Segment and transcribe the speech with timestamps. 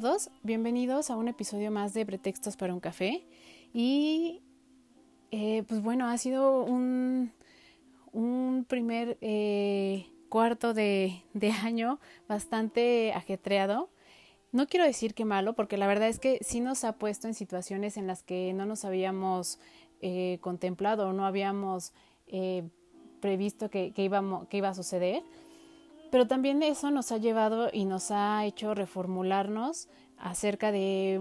[0.00, 3.26] Todos, bienvenidos a un episodio más de Pretextos para un café.
[3.72, 4.42] Y
[5.30, 7.32] eh, pues bueno, ha sido un,
[8.12, 11.22] un primer eh, cuarto de,
[11.62, 13.88] año bastante ajetreado.
[14.52, 17.32] No quiero decir que malo, porque la verdad es que sí nos ha puesto en
[17.32, 19.58] situaciones en las que no nos habíamos
[20.02, 21.94] eh, contemplado o no habíamos
[23.20, 25.22] previsto que, que iba a suceder.
[26.10, 31.20] Pero también eso nos ha llevado y nos ha hecho reformularnos acerca de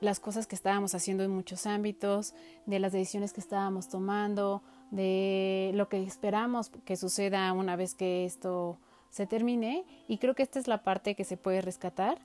[0.00, 2.34] las cosas que estábamos haciendo en muchos ámbitos,
[2.66, 8.24] de las decisiones que estábamos tomando, de lo que esperamos que suceda una vez que
[8.24, 8.78] esto
[9.10, 9.84] se termine.
[10.06, 12.18] Y creo que esta es la parte que se puede rescatar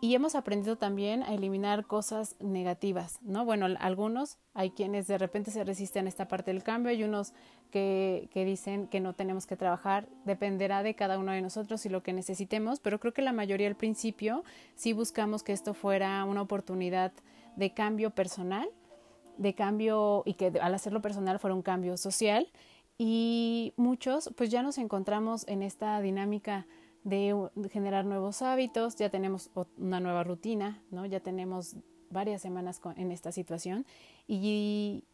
[0.00, 3.44] y hemos aprendido también a eliminar cosas negativas, ¿no?
[3.44, 7.32] Bueno, algunos, hay quienes de repente se resisten a esta parte del cambio, hay unos
[7.70, 11.88] que, que dicen que no tenemos que trabajar, dependerá de cada uno de nosotros y
[11.88, 16.24] lo que necesitemos, pero creo que la mayoría al principio sí buscamos que esto fuera
[16.24, 17.12] una oportunidad
[17.56, 18.68] de cambio personal,
[19.38, 22.48] de cambio y que al hacerlo personal fuera un cambio social
[22.98, 26.66] y muchos pues ya nos encontramos en esta dinámica
[27.06, 31.06] de, generar nuevos hábitos, ya tenemos una nueva rutina, ¿no?
[31.06, 31.76] Ya tenemos
[32.10, 33.86] varias semanas en esta situación
[34.26, 35.04] y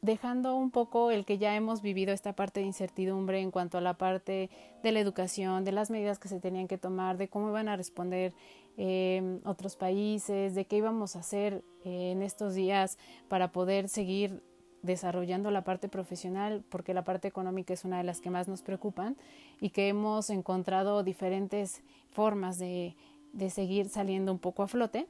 [0.00, 3.82] dejando un poco el que ya hemos vivido esta parte de incertidumbre en cuanto a
[3.82, 4.48] la parte
[4.82, 7.76] de la educación, de las medidas que se tenían que tomar, de cómo iban a
[7.76, 8.32] responder
[8.78, 12.96] eh, otros países, de qué íbamos a hacer eh, en estos días
[13.28, 14.42] para poder seguir
[14.82, 18.62] desarrollando la parte profesional, porque la parte económica es una de las que más nos
[18.62, 19.16] preocupan
[19.60, 22.96] y que hemos encontrado diferentes formas de,
[23.32, 25.06] de seguir saliendo un poco a flote.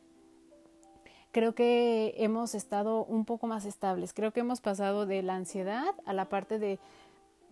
[1.33, 5.95] Creo que hemos estado un poco más estables, creo que hemos pasado de la ansiedad
[6.05, 6.79] a la parte de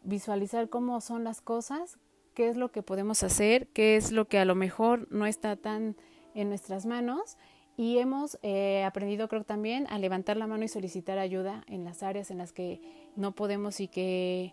[0.02, 1.98] visualizar cómo son las cosas,
[2.34, 5.56] qué es lo que podemos hacer, qué es lo que a lo mejor no está
[5.56, 5.96] tan
[6.34, 7.36] en nuestras manos
[7.80, 12.02] y hemos eh, aprendido, creo también, a levantar la mano y solicitar ayuda en las
[12.02, 12.78] áreas en las que
[13.16, 14.52] no podemos y que,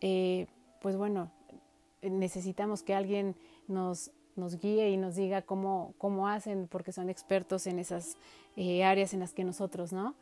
[0.00, 0.48] eh,
[0.80, 1.30] pues bueno,
[2.02, 3.36] necesitamos que alguien
[3.68, 8.16] nos, nos guíe y nos diga cómo, cómo hacen, porque son expertos en esas
[8.56, 10.16] eh, áreas en las que nosotros, ¿no?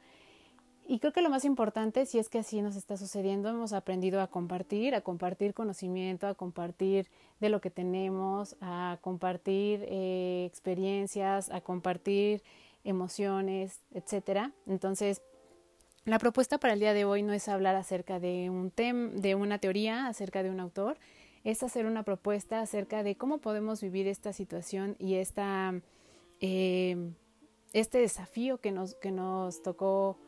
[0.87, 4.21] Y creo que lo más importante, si es que así nos está sucediendo, hemos aprendido
[4.21, 7.09] a compartir, a compartir conocimiento, a compartir
[7.41, 12.43] de lo que tenemos, a compartir eh, experiencias, a compartir
[12.85, 14.53] emociones, etcétera.
[14.67, 15.23] Entonces,
[16.05, 19.37] la propuesta para el día de hoy no es hablar acerca de un tema, de
[19.37, 20.99] una teoría, acerca de un autor,
[21.45, 25.75] es hacer una propuesta acerca de cómo podemos vivir esta situación y esta,
[26.41, 27.13] eh,
[27.73, 30.19] este desafío que nos, que nos tocó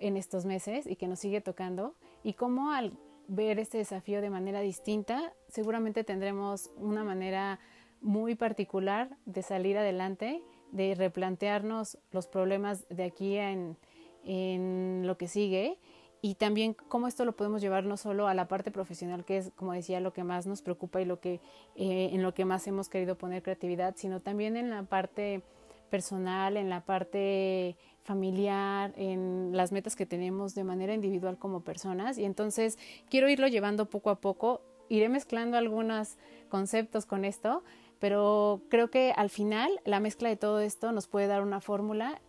[0.00, 2.92] en estos meses y que nos sigue tocando y cómo al
[3.26, 7.60] ver este desafío de manera distinta, seguramente tendremos una manera
[8.00, 10.42] muy particular de salir adelante,
[10.72, 13.76] de replantearnos los problemas de aquí en,
[14.24, 15.78] en lo que sigue
[16.20, 19.52] y también cómo esto lo podemos llevar no solo a la parte profesional, que es,
[19.54, 21.40] como decía, lo que más nos preocupa y lo que,
[21.76, 25.42] eh, en lo que más hemos querido poner creatividad, sino también en la parte
[25.90, 27.76] personal, en la parte
[28.08, 32.16] familiar, en las metas que tenemos de manera individual como personas.
[32.16, 32.78] Y entonces
[33.10, 34.62] quiero irlo llevando poco a poco.
[34.88, 36.16] Iré mezclando algunos
[36.48, 37.62] conceptos con esto,
[37.98, 42.22] pero creo que al final la mezcla de todo esto nos puede dar una fórmula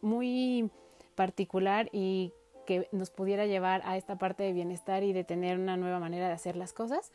[0.00, 0.70] muy
[1.14, 2.32] particular y
[2.66, 6.26] que nos pudiera llevar a esta parte de bienestar y de tener una nueva manera
[6.26, 7.12] de hacer las cosas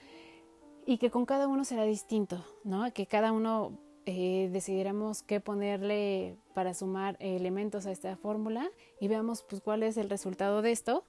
[0.86, 2.89] y que con cada uno será distinto, ¿no?
[2.94, 3.77] Que cada uno
[4.09, 8.71] eh, decidiéramos qué ponerle para sumar elementos a esta fórmula
[9.01, 11.04] y veamos pues cuál es el resultado de esto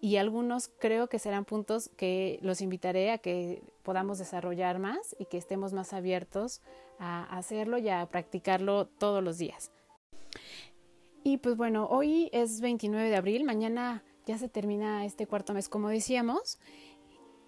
[0.00, 5.26] y algunos creo que serán puntos que los invitaré a que podamos desarrollar más y
[5.26, 6.62] que estemos más abiertos
[6.98, 9.70] a hacerlo y a practicarlo todos los días.
[11.22, 15.68] Y pues bueno, hoy es 29 de abril, mañana ya se termina este cuarto mes
[15.68, 16.58] como decíamos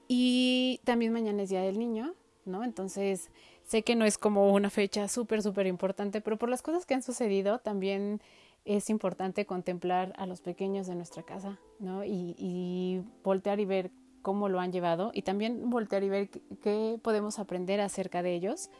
[0.06, 2.14] y también mañana es Día del Niño,
[2.44, 2.62] ¿no?
[2.62, 3.32] Entonces
[3.68, 6.94] Sé que no es como una fecha súper, súper importante, pero por las cosas que
[6.94, 8.22] han sucedido también
[8.64, 12.02] es importante contemplar a los pequeños de nuestra casa, ¿no?
[12.02, 13.90] Y, y voltear y ver
[14.22, 16.30] cómo lo han llevado y también voltear y ver
[16.62, 18.70] qué podemos aprender acerca de ellos.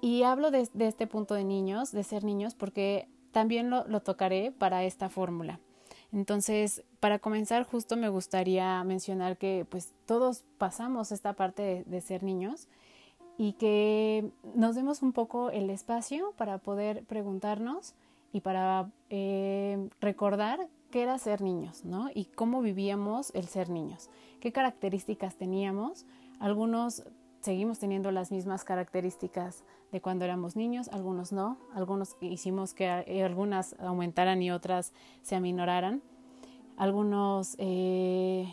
[0.00, 4.84] Y hablo de, este punto de niños, de ser niños, porque también lo, tocaré para
[4.84, 5.58] esta fórmula.
[6.12, 12.22] Entonces, para comenzar, justo me gustaría mencionar que pues todos pasamos esta parte de ser
[12.22, 12.68] niños
[13.36, 17.94] y que nos demos un poco el espacio para poder preguntarnos
[18.32, 22.10] y para eh, recordar qué era ser niños, ¿no?
[22.14, 24.10] Y cómo vivíamos el ser niños,
[24.40, 26.06] qué características teníamos.
[26.38, 27.04] Algunos
[27.40, 33.22] seguimos teniendo las mismas características de cuando éramos niños, algunos no, algunos hicimos que eh,
[33.22, 34.92] algunas aumentaran y otras
[35.22, 36.02] se aminoraran.
[36.76, 38.52] Algunos, eh,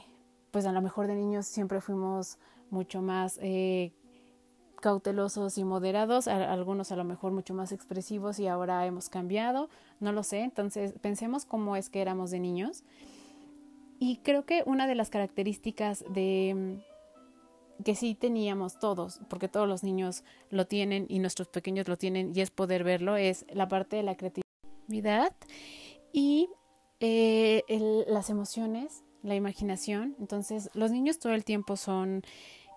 [0.52, 2.38] pues a lo mejor de niños siempre fuimos
[2.70, 3.40] mucho más
[4.82, 9.70] cautelosos y moderados, algunos a lo mejor mucho más expresivos y ahora hemos cambiado,
[10.02, 12.84] no lo sé, entonces pensemos cómo es que éramos de niños.
[14.00, 19.68] Y creo que una de las características de mm, que sí teníamos todos, porque todos
[19.68, 23.68] los niños lo tienen y nuestros pequeños lo tienen y es poder verlo, es la
[23.68, 25.34] parte de la creatividad
[26.12, 26.50] y
[27.00, 27.64] eh,
[28.08, 30.16] las emociones, la imaginación.
[30.20, 32.24] Entonces los niños todo el tiempo son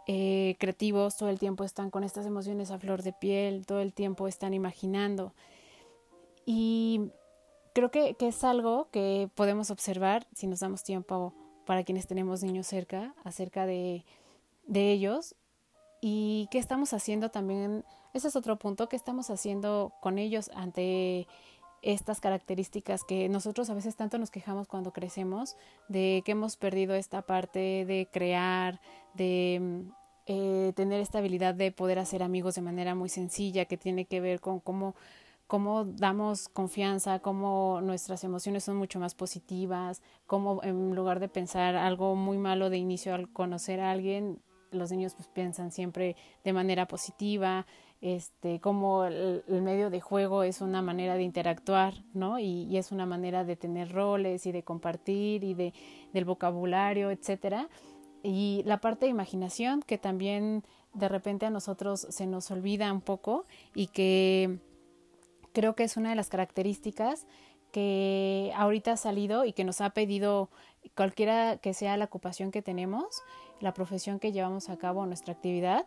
[0.06, 3.92] eh, creativos, todo el tiempo están con estas emociones a flor de piel, todo el
[3.92, 5.32] tiempo están imaginando.
[6.46, 7.10] Y
[7.72, 11.32] creo que, que, es algo que podemos observar si nos damos tiempo
[11.64, 14.04] para quienes tenemos niños cerca, acerca de,
[14.66, 15.34] de ellos.
[16.00, 21.26] Y qué estamos haciendo también, ese es otro punto, qué estamos haciendo con ellos ante
[21.84, 25.56] estas características que nosotros a veces tanto nos quejamos cuando crecemos,
[25.88, 28.81] de que hemos perdido esta parte de crear,
[29.12, 29.92] de mm,
[30.26, 34.20] eh, tener esta habilidad de poder hacer amigos de manera muy sencilla, que tiene que
[34.20, 34.94] ver con cómo,
[35.46, 41.76] cómo damos confianza, cómo nuestras emociones son mucho más positivas, cómo en lugar de pensar
[41.76, 44.40] algo muy malo de inicio al conocer a alguien,
[44.70, 47.66] los niños pues piensan siempre de manera positiva,
[48.04, 52.38] este, como el, medio de juego es una manera de interactuar, ¿no?
[52.38, 55.72] Y, es una manera de tener roles y de compartir y de,
[56.12, 57.70] del vocabulario, etcétera.
[58.22, 63.00] Y la parte de imaginación que también de repente a nosotros se nos olvida un
[63.00, 64.58] poco y que
[65.54, 67.26] creo que es una de las características
[67.72, 70.50] que ahorita ha salido y que nos ha pedido
[70.94, 73.22] cualquiera que sea la ocupación que tenemos,
[73.60, 75.86] la profesión que llevamos a cabo, nuestra actividad,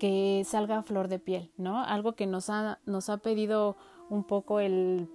[0.00, 1.84] que salga a flor de piel, ¿no?
[1.84, 3.76] Algo que nos ha, nos ha pedido
[4.08, 5.10] un poco el,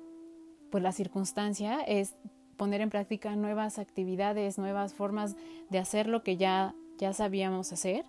[0.69, 2.15] pues la circunstancia es
[2.55, 5.35] poner en práctica nuevas actividades, nuevas formas
[5.71, 8.05] de hacer lo que ya, ya sabíamos hacer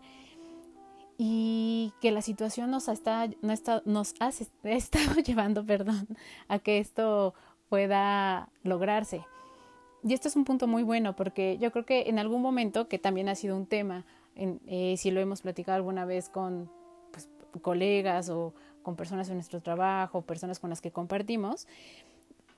[1.16, 4.28] y que la situación nos, está, no está, nos ha
[4.64, 6.06] estado llevando perdón,
[6.46, 7.32] a que esto
[7.70, 9.24] pueda lograrse.
[10.04, 12.98] Y esto es un punto muy bueno porque yo creo que en algún momento, que
[12.98, 14.04] también ha sido un tema,
[14.36, 16.70] eh, si lo hemos platicado alguna vez con
[17.12, 17.28] pues,
[17.62, 21.66] colegas o con personas en nuestro trabajo, personas con las que compartimos,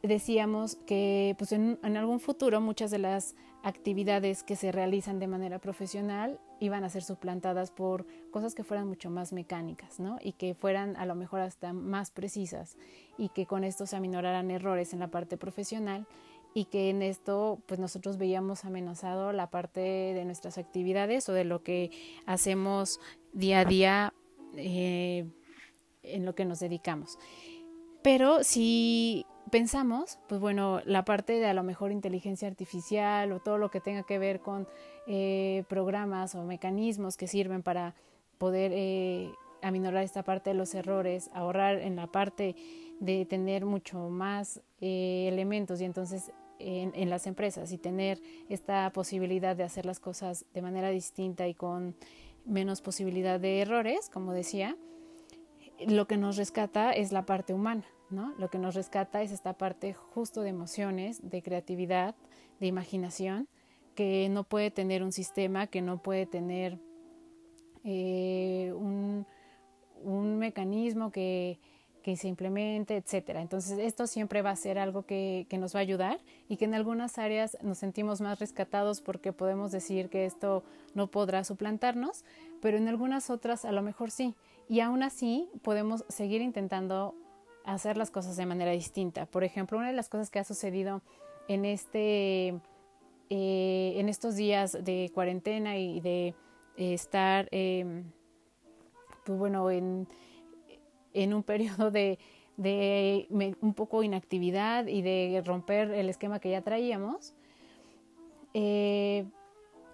[0.03, 5.59] decíamos que pues en, algún futuro muchas de las actividades que se realizan de manera
[5.59, 10.19] profesional iban a ser suplantadas por cosas que fueran mucho más mecánicas, ¿no?
[10.23, 12.77] Y que fueran a lo mejor hasta más precisas
[13.17, 16.07] y que con esto se aminoraran errores en la parte profesional
[16.55, 21.45] y que en esto pues nosotros veíamos amenazado la parte de nuestras actividades o de
[21.45, 21.91] lo que
[22.27, 23.01] hacemos
[23.33, 24.15] día a día
[24.57, 25.27] eh,
[26.03, 27.19] en lo que nos dedicamos.
[28.03, 33.59] Pero si pensamos, pues bueno, la parte de a lo mejor inteligencia artificial o todo
[33.59, 34.69] lo que tenga que ver con
[35.07, 37.95] eh, programas o mecanismos que sirven para
[38.39, 39.33] poder eh,
[39.63, 42.55] aminorar esta parte de los errores, ahorrar en la parte
[43.01, 49.55] de tener mucho más eh, elementos y entonces en, las empresas y tener esta posibilidad
[49.57, 51.95] de hacer las cosas de manera distinta y con
[52.45, 54.77] menos posibilidad de errores, como decía,
[55.87, 58.35] lo que nos rescata es la parte humana, ¿no?
[58.39, 62.17] Lo que nos rescata es esta parte justo de emociones, de creatividad,
[62.59, 63.49] de imaginación,
[63.95, 66.79] que no puede tener un sistema, que no puede tener
[67.85, 69.27] eh, un,
[70.03, 71.61] un mecanismo que,
[72.03, 73.41] que se implemente, etcétera.
[73.43, 76.65] Entonces, esto siempre va a ser algo que, que, nos va a ayudar y que
[76.65, 80.63] en algunas áreas nos sentimos más rescatados porque podemos decir que esto
[80.95, 82.25] no podrá suplantarnos,
[82.61, 84.35] pero en algunas otras a lo mejor sí.
[84.69, 87.15] Y aún así podemos seguir intentando
[87.65, 89.27] hacer las cosas de manera distinta.
[89.27, 91.03] Por ejemplo, una de las cosas que ha sucedido
[91.49, 92.55] en este
[93.31, 96.35] eh, en estos días de cuarentena y de
[96.77, 98.05] estar eh,
[99.25, 100.09] pues bueno en
[101.15, 102.19] en un periodo de,
[103.61, 107.35] un poco inactividad y de romper el esquema que ya traíamos,
[108.55, 109.27] eh,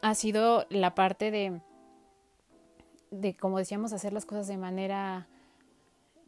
[0.02, 1.60] ha sido la parte de,
[3.10, 5.26] de, como decíamos, hacer las cosas de manera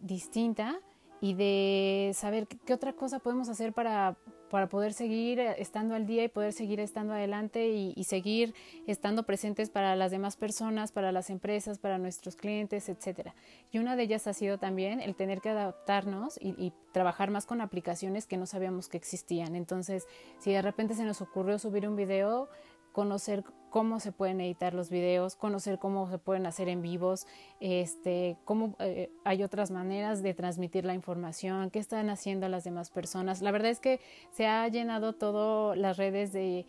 [0.01, 0.79] distinta
[1.21, 4.17] y de saber qué otra cosa podemos hacer para,
[4.51, 8.55] para poder seguir estando al día y poder seguir estando adelante y, seguir
[8.87, 13.35] estando presentes para las demás personas, para las empresas, para nuestros clientes, etcétera.
[13.73, 17.47] Y una de ellas ha sido también el tener que adaptarnos y, y trabajar más
[17.47, 19.57] con aplicaciones que no sabíamos que existían.
[19.57, 20.07] Entonces,
[20.39, 22.49] si de repente se nos ocurrió subir un video,
[22.93, 23.45] conocer
[23.77, 27.27] cómo se pueden editar los videos, conocer cómo se pueden hacer en vivos,
[27.61, 32.89] este, cómo eh, hay otras maneras de transmitir la información, qué están haciendo las demás
[32.89, 33.43] personas.
[33.43, 36.65] La verdad es que se ha llenado todo las redes de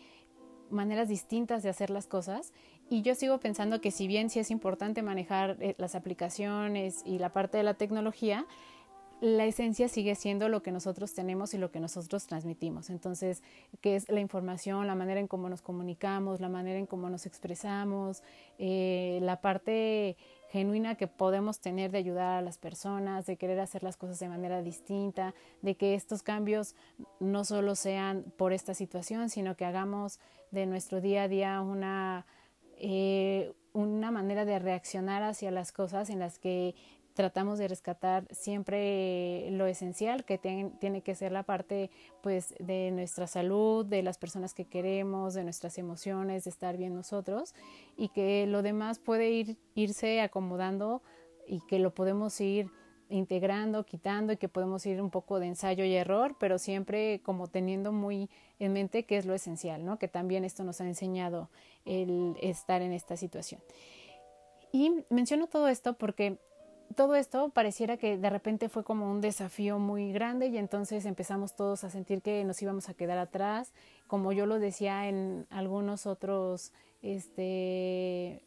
[0.68, 2.52] maneras distintas de hacer las cosas
[2.90, 7.18] y yo sigo pensando que si bien sí es importante manejar eh, las aplicaciones y
[7.18, 8.44] la parte de la tecnología,
[9.20, 12.88] la esencia sigue siendo lo que nosotros tenemos y lo que nosotros transmitimos.
[12.90, 13.42] Entonces,
[13.80, 17.26] ¿qué es la información, la manera en cómo nos comunicamos, la manera en cómo nos
[17.26, 18.22] expresamos,
[18.58, 20.16] eh, la parte
[20.50, 24.28] genuina que podemos tener de ayudar a las personas, de querer hacer las cosas de
[24.28, 26.74] manera distinta, de que estos cambios
[27.20, 30.20] no solo sean por esta situación, sino que hagamos
[30.50, 32.24] de nuestro día a día una,
[32.76, 36.74] eh, una manera de reaccionar hacia las cosas en las que
[37.18, 41.90] tratamos de rescatar siempre lo esencial que tiene que ser la parte
[42.22, 46.94] pues de nuestra salud, de las personas que queremos, de nuestras emociones, de estar bien
[46.94, 47.56] nosotros
[47.96, 51.02] y que lo demás puede ir, irse acomodando
[51.44, 52.70] y que lo podemos ir
[53.08, 57.48] integrando, quitando y que podemos ir un poco de ensayo y error, pero siempre como
[57.48, 59.98] teniendo muy en mente qué es lo esencial, ¿no?
[59.98, 61.50] Que también esto nos ha enseñado
[61.84, 63.60] el estar en esta situación.
[64.70, 66.38] Y menciono todo esto porque
[66.94, 71.54] todo esto pareciera que de repente fue como un desafío muy grande y entonces empezamos
[71.54, 73.72] todos a sentir que nos íbamos a quedar atrás,
[74.06, 78.42] como yo lo decía en algunos otros este,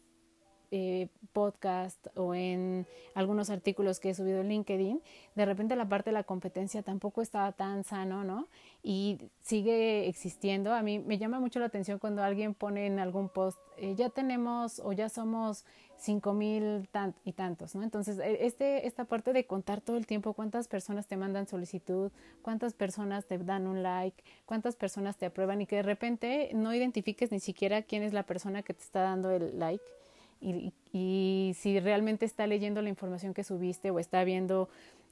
[0.74, 5.02] eh, podcast o en algunos artículos que he subido en LinkedIn,
[5.34, 8.48] de repente la parte de la competencia tampoco estaba tan sano, ¿no?
[8.82, 10.72] Y sigue existiendo.
[10.72, 14.08] A mí me llama mucho la atención cuando alguien pone en algún post, eh, ya
[14.08, 15.66] tenemos o ya somos
[15.98, 16.88] cinco mil
[17.24, 17.82] y tantos, ¿no?
[17.82, 22.10] Entonces, e, este, esta parte de contar todo el tiempo cuántas personas te mandan solicitud,
[22.40, 26.74] cuántas personas te dan un like, cuántas personas te aprueban y que de repente no
[26.74, 29.84] identifiques ni siquiera quién es la persona que te está dando el like
[30.42, 34.68] y, si realmente está leyendo la información que subiste o está viendo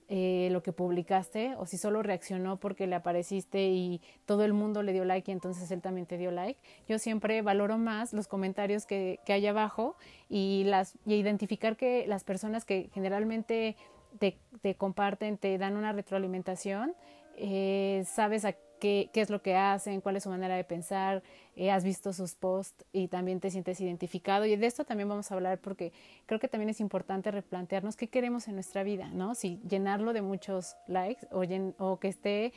[0.08, 4.82] eh, lo que publicaste o si solo reaccionó porque le apareciste y todo el mundo
[4.82, 6.60] le dio like y entonces él también te dio like.
[6.88, 9.96] Yo siempre valoro más los comentarios que, que hay abajo
[10.28, 13.76] y, las, y identificar que las personas que generalmente
[14.18, 16.94] te, te comparten, te dan una retroalimentación,
[17.36, 21.22] eh, sabes a qué, qué, es lo que hacen, cuál es su manera de pensar,
[21.54, 24.46] eh, has visto sus posts y también te sientes identificado.
[24.46, 25.92] Y de esto también vamos a hablar porque
[26.26, 29.34] creo que también es importante replantearnos qué queremos en nuestra vida, ¿no?
[29.34, 31.42] Si llenarlo de muchos likes o,
[31.78, 32.52] o que esté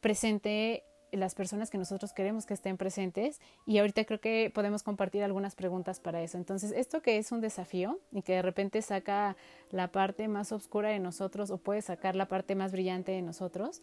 [0.00, 5.22] presente las personas que nosotros queremos que estén presentes y ahorita creo que podemos compartir
[5.22, 6.36] algunas preguntas para eso.
[6.36, 9.36] Entonces, esto que es un desafío y que de repente saca
[9.70, 13.82] la parte más oscura de nosotros o puede sacar la parte más brillante de nosotros,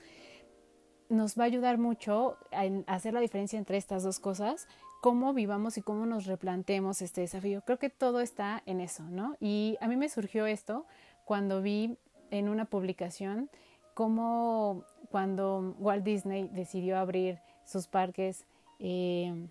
[1.09, 4.67] nos va a ayudar mucho a hacer la diferencia entre estas dos cosas,
[5.01, 7.61] cómo vivamos y cómo nos replantemos este desafío.
[7.61, 9.35] Creo que todo está en eso, ¿no?
[9.39, 10.85] Y a mí me surgió esto
[11.25, 11.97] cuando vi
[12.31, 13.49] en una publicación
[13.93, 18.45] cómo cuando Walt Disney decidió abrir sus parques,
[18.79, 19.47] eh,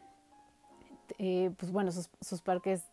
[1.19, 2.85] eh, pues bueno, sus, parques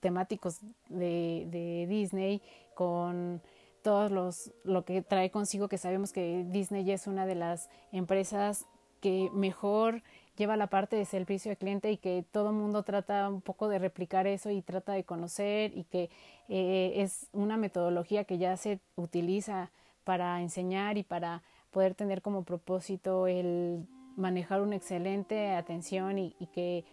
[0.00, 2.42] temáticos de, de Disney
[2.74, 3.40] con
[3.82, 7.68] todos los lo que trae consigo que sabemos que Disney ya es una de las
[7.92, 8.66] empresas
[9.00, 10.02] que mejor
[10.36, 13.78] lleva la parte de servicio al cliente y que todo mundo trata un poco de
[13.78, 16.10] replicar eso y trata de conocer y que
[16.48, 19.70] eh, es una metodología que ya se utiliza
[20.04, 26.84] para enseñar y para poder tener como propósito el manejar una excelente atención y que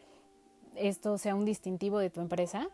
[0.75, 2.69] esto sea un distintivo de tu empresa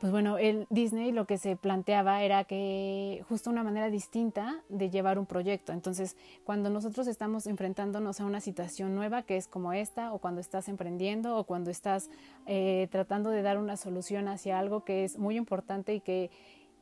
[0.00, 4.88] pues bueno, el Disney lo que se planteaba era que justo una manera distinta de
[4.88, 5.74] llevar un proyecto.
[5.74, 10.40] Entonces, cuando nosotros estamos enfrentándonos a una situación nueva que es como esta, o cuando
[10.40, 12.08] estás emprendiendo, o cuando estás
[12.46, 16.30] eh, tratando de dar una solución hacia algo que es muy importante y que,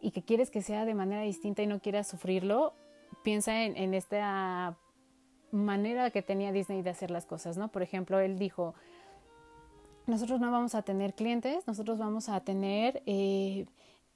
[0.01, 2.73] y que quieres que sea de manera distinta y no quieras sufrirlo,
[3.25, 4.77] piensa en, en esta
[5.51, 7.67] manera que tenía Disney de hacer las cosas, ¿no?
[7.73, 8.75] Por ejemplo, él dijo,
[10.09, 13.67] nosotros no vamos a tener clientes, nosotros vamos a tener eh,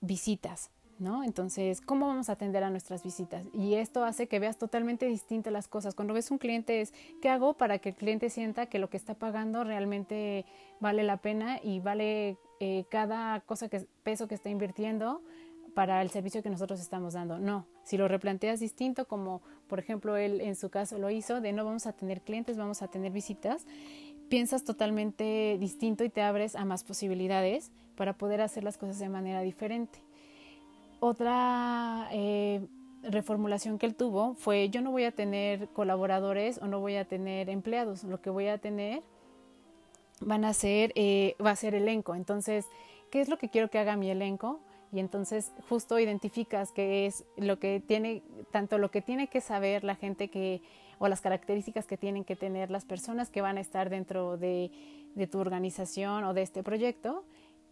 [0.00, 1.22] visitas, ¿no?
[1.22, 3.46] Entonces, ¿cómo vamos a atender a nuestras visitas?
[3.52, 5.94] Y esto hace que veas totalmente distintas las cosas.
[5.94, 8.96] Cuando ves un cliente es, ¿qué hago para que el cliente sienta que lo que
[8.96, 10.46] está pagando realmente
[10.80, 15.22] vale la pena y vale eh, cada cosa que peso que está invirtiendo?
[15.74, 17.38] para el servicio que nosotros estamos dando.
[17.38, 21.52] No, si lo replanteas distinto, como por ejemplo él en su caso lo hizo, de
[21.52, 23.66] no vamos a tener clientes, vamos a tener visitas,
[24.32, 29.10] piensas totalmente distinto y te abres a más posibilidades para poder hacer las cosas de
[29.10, 29.98] manera diferente.
[31.00, 32.66] Otra eh,
[33.02, 37.04] reformulación que él tuvo fue yo no voy a tener colaboradores o no voy a
[37.04, 39.02] tener empleados, lo que voy a tener
[40.20, 42.14] van a ser, eh, va a ser elenco.
[42.14, 42.64] Entonces,
[43.10, 44.60] ¿qué es lo que quiero que haga mi elenco?
[44.94, 49.84] Y entonces justo identificas qué es lo que tiene, tanto lo que tiene que saber
[49.84, 50.62] la gente que,
[51.02, 54.70] o las características que tienen que tener las personas que van a estar dentro de,
[55.32, 57.24] tu organización o de este proyecto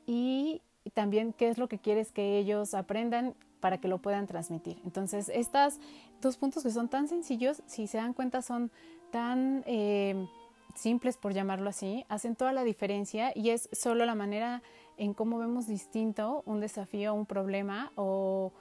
[0.05, 0.63] y
[0.95, 4.81] también qué es lo que quieres que ellos aprendan para que lo puedan transmitir.
[4.85, 5.79] Entonces, estos
[6.21, 8.73] dos puntos que son tan sencillos, si se dan cuenta, son
[9.13, 10.27] tan eh,
[10.75, 14.61] simples, por llamarlo así, hacen toda la diferencia y es solo la manera
[14.97, 18.53] en cómo vemos distinto un desafío, un problema o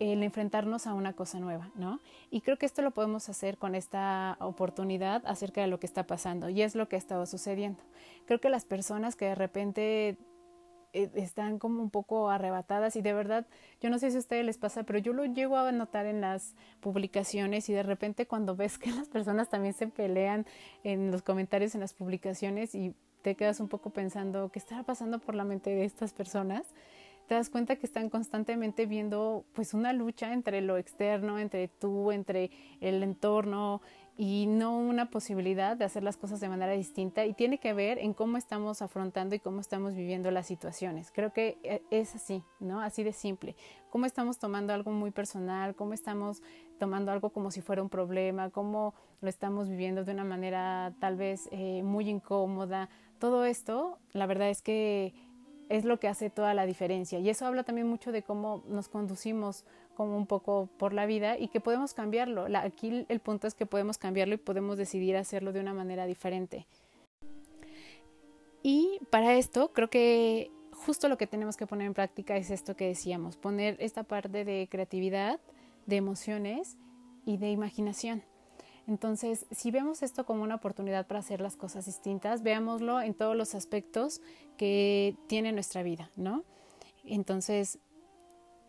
[0.00, 2.00] el enfrentarnos a una cosa nueva, ¿no?
[2.30, 6.06] Y creo que esto lo podemos hacer con esta oportunidad acerca de lo que está
[6.06, 7.82] pasando y es lo que ha estado sucediendo.
[8.26, 10.18] Creo que las personas que de repente
[10.94, 13.46] eh, están como un poco arrebatadas y de verdad,
[13.80, 16.20] yo no sé si a ustedes les pasa, pero yo lo llego a notar en
[16.20, 20.46] las publicaciones y de repente cuando ves que las personas también se pelean
[20.84, 25.18] en los comentarios en las publicaciones y te quedas un poco pensando qué está pasando
[25.18, 26.62] por la mente de estas personas,
[27.28, 32.10] te das cuenta que están constantemente viendo pues una lucha entre lo externo, entre tú,
[32.10, 33.82] entre el entorno,
[34.20, 37.98] y no una posibilidad de hacer las cosas de manera distinta y tiene que ver
[37.98, 41.12] en cómo estamos afrontando y cómo estamos viviendo las situaciones.
[41.12, 42.80] Creo que eh, es así, ¿no?
[42.80, 43.54] Así de simple.
[43.90, 46.42] Cómo estamos tomando algo muy personal, cómo estamos
[46.80, 51.14] tomando algo como si fuera un problema, cómo lo estamos viviendo de una manera tal
[51.14, 52.88] vez eh, muy incómoda.
[53.20, 55.14] Todo esto, la verdad es que
[55.68, 57.18] es lo que hace toda la diferencia.
[57.18, 61.38] Y eso habla también mucho de cómo nos conducimos como un poco por la vida
[61.38, 62.46] y que podemos cambiarlo.
[62.56, 66.66] aquí el punto es que podemos cambiarlo y podemos decidir hacerlo de una manera diferente.
[68.62, 72.76] Y para esto creo que justo lo que tenemos que poner en práctica es esto
[72.76, 75.40] que decíamos, poner esta parte de creatividad,
[75.86, 76.76] de emociones
[77.24, 78.22] y de imaginación.
[78.88, 83.36] Entonces, si vemos esto como una oportunidad para hacer las cosas distintas, veámoslo en todos
[83.36, 84.22] los aspectos
[84.56, 86.42] que tiene nuestra vida, ¿no?
[87.04, 87.78] Entonces,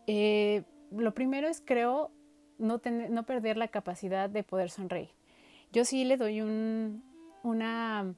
[0.08, 2.12] eh, lo primero es, creo,
[2.58, 5.10] no, no perder la capacidad de poder sonreír.
[5.71, 7.01] Yo sí le doy un,
[7.43, 8.13] una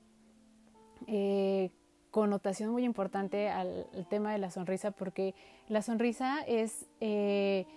[1.05, 1.69] eh,
[2.09, 5.35] connotación muy importante al, tema de la sonrisa porque
[5.67, 7.67] la sonrisa es eh,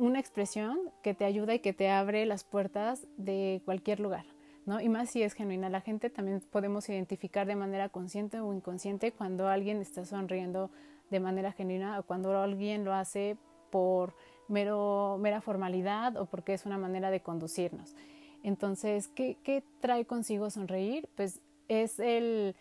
[0.00, 4.24] una expresión que te ayuda y que te abre las puertas de cualquier lugar.
[4.64, 4.80] ¿no?
[4.80, 5.68] Y más si es genuina.
[5.68, 10.70] La gente también podemos identificar de manera consciente o inconsciente cuando alguien está sonriendo
[11.10, 13.36] de manera genuina o cuando alguien lo hace
[13.70, 14.14] por
[14.48, 17.94] mero, mera formalidad o porque es una manera de conducirnos.
[18.42, 21.10] Entonces, ¿qué, qué trae consigo sonreír?
[21.14, 22.56] Pues es el,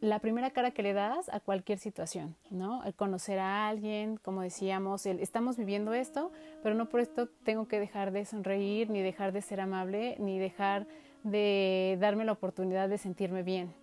[0.00, 2.82] la primera cara que le das a cualquier situación, ¿no?
[2.84, 6.32] El conocer a alguien, como decíamos, estamos viviendo esto,
[6.62, 10.38] pero no por esto tengo que dejar de sonreír, ni dejar de ser amable, ni
[10.38, 10.86] dejar
[11.22, 13.74] de darme la oportunidad de sentirme bien.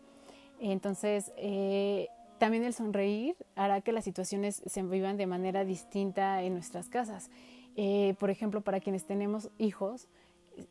[0.59, 2.07] Entonces, eh,
[2.39, 7.29] también el sonreír hará que las situaciones se vivan de manera distinta en nuestras casas.
[7.75, 10.07] Eh, por ejemplo, para quienes tenemos hijos,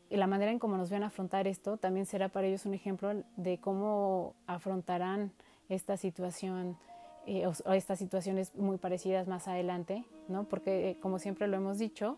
[0.09, 3.59] la manera en cómo nos ven afrontar esto también será para ellos un ejemplo de
[3.59, 5.31] cómo afrontarán
[5.69, 6.77] esta situación
[7.25, 10.45] eh, o, estas situaciones muy parecidas más adelante, ¿no?
[10.45, 12.17] Porque eh, como siempre lo hemos dicho,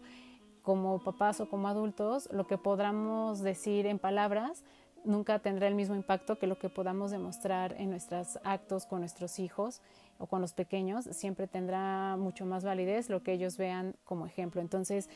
[0.62, 4.63] como papás o como adultos, lo que podamos decir en palabras
[5.03, 9.39] nunca tendrá el mismo impacto que lo que podamos demostrar en nuestros actos con nuestros
[9.39, 9.82] hijos
[10.19, 14.62] o con los pequeños, siempre tendrá mucho más validez lo que ellos vean como ejemplo.
[14.62, 15.10] Entonces,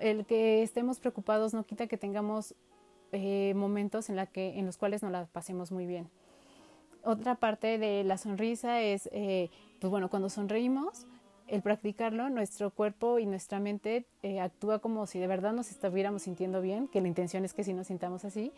[0.00, 2.54] el que estemos preocupados no quita que tengamos
[3.12, 6.08] eh, momentos en, la que, los cuales nos la pasemos muy bien.
[7.02, 9.50] Otra parte de la sonrisa es, eh,
[9.80, 11.06] pues bueno, cuando sonreímos,
[11.46, 16.22] el practicarlo, nuestro cuerpo y nuestra mente eh, actúa como si de verdad nos estuviéramos
[16.22, 18.52] sintiendo bien, que la intención es que sí nos sintamos así,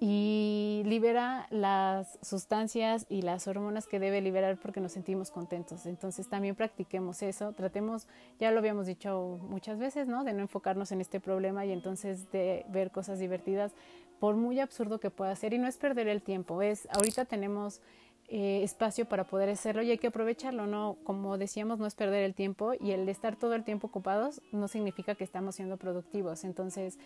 [0.00, 5.86] y libera las sustancias y las hormonas que debe liberar porque nos sentimos contentos.
[5.86, 8.06] Entonces también practiquemos eso, tratemos,
[8.38, 10.24] ya lo habíamos dicho muchas veces, ¿no?
[10.24, 13.72] De no enfocarnos en este problema y entonces de ver cosas divertidas,
[14.20, 17.80] por muy absurdo que pueda ser, y no es perder el tiempo, es ahorita tenemos
[18.28, 20.96] eh, espacio para poder hacerlo y hay que aprovecharlo, ¿no?
[21.04, 24.66] Como decíamos, no es perder el tiempo y el estar todo el tiempo ocupados no
[24.66, 26.44] significa que estamos siendo productivos.
[26.44, 26.98] Entonces,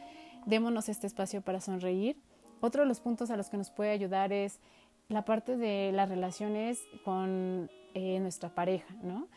[0.46, 2.16] démonos este espacio para sonreír.
[2.61, 4.61] Otro de los puntos a los que nos puede ayudar es
[5.09, 9.29] la parte de las relaciones con eh, nuestra pareja, ¿no?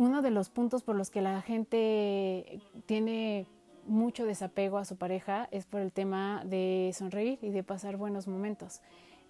[0.00, 3.46] uno de los puntos por los que la gente tiene
[3.86, 8.26] mucho desapego a su pareja es por el tema de sonreír y de pasar buenos
[8.26, 8.80] momentos.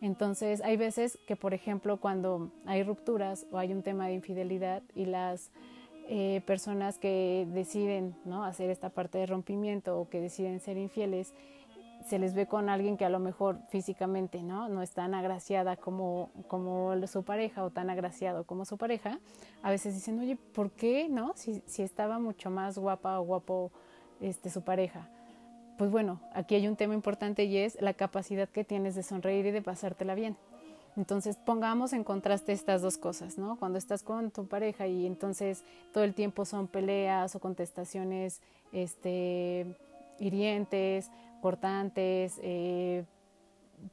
[0.01, 4.83] Entonces, hay veces que, por ejemplo, cuando hay rupturas o hay un tema de infidelidad
[4.95, 5.51] y las
[6.09, 8.45] eh, personas que deciden ¿no?
[8.45, 11.35] hacer esta parte de rompimiento o que deciden ser infieles,
[12.07, 15.77] se les ve con alguien que a lo mejor físicamente no, no es tan agraciada
[15.77, 19.21] como, como su pareja o tan agraciado como su pareja,
[19.63, 21.33] a veces dicen, oye, ¿por qué no?
[21.37, 23.71] Si, si estaba mucho más guapa o guapo
[24.21, 25.09] este, su pareja.
[25.79, 29.47] Pues bueno, aquí hay un tema importante y es la capacidad que tienes de sonreír
[29.47, 30.37] y de pasártela bien.
[30.97, 33.57] Entonces pongamos en contraste estas dos cosas, ¿no?
[33.57, 38.41] Cuando estás con tu pareja y entonces todo el tiempo son peleas o contestaciones
[38.73, 39.67] este,
[40.19, 43.05] hirientes cortantes, eh,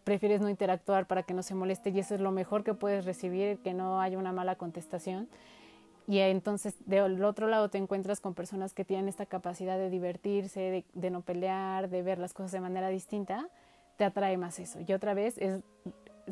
[0.04, 3.06] prefieres no interactuar para que no se moleste y eso es lo mejor que puedes
[3.06, 5.28] recibir, que no haya una mala contestación.
[6.08, 10.86] Y entonces del otro lado te encuentras con personas que tienen esta capacidad de divertirse,
[10.94, 13.50] de, no pelear, de ver las cosas de manera distinta,
[13.98, 14.80] te atrae más eso.
[14.88, 15.62] Y otra vez es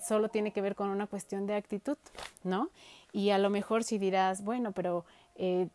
[0.02, 1.98] solo tiene que ver con una cuestión de actitud,
[2.44, 2.70] ¿no?
[3.12, 5.70] Y a lo mejor si dirás, bueno, pero eh,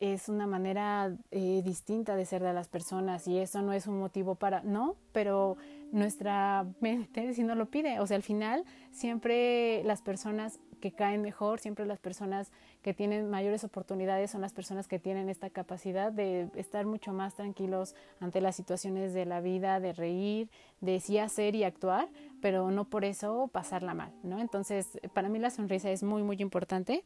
[0.00, 3.98] es una manera eh, distinta de ser de las personas y eso no es un
[3.98, 5.56] motivo para, no, pero
[5.90, 11.22] nuestra mente si no lo pide, o sea, al final siempre las personas que caen
[11.22, 16.12] mejor, siempre las personas que tienen mayores oportunidades son las personas que tienen esta capacidad
[16.12, 20.48] de estar mucho más tranquilos ante las situaciones de la vida, de reír,
[20.80, 22.08] de sí hacer y actuar,
[22.40, 24.38] pero no por eso pasarla mal, ¿no?
[24.38, 27.04] Entonces, para mí la sonrisa es muy, muy importante.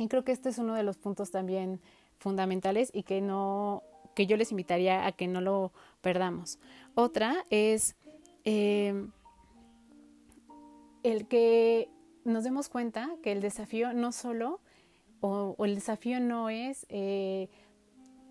[0.00, 1.78] Y creo que este es uno de los puntos también
[2.16, 3.82] fundamentales y que no
[4.14, 6.58] que yo les invitaría a que no lo perdamos.
[6.94, 7.96] Otra es
[8.44, 9.06] eh,
[11.02, 11.90] el que
[12.24, 14.60] nos demos cuenta que el desafío no solo,
[15.20, 17.50] o, el desafío no es eh,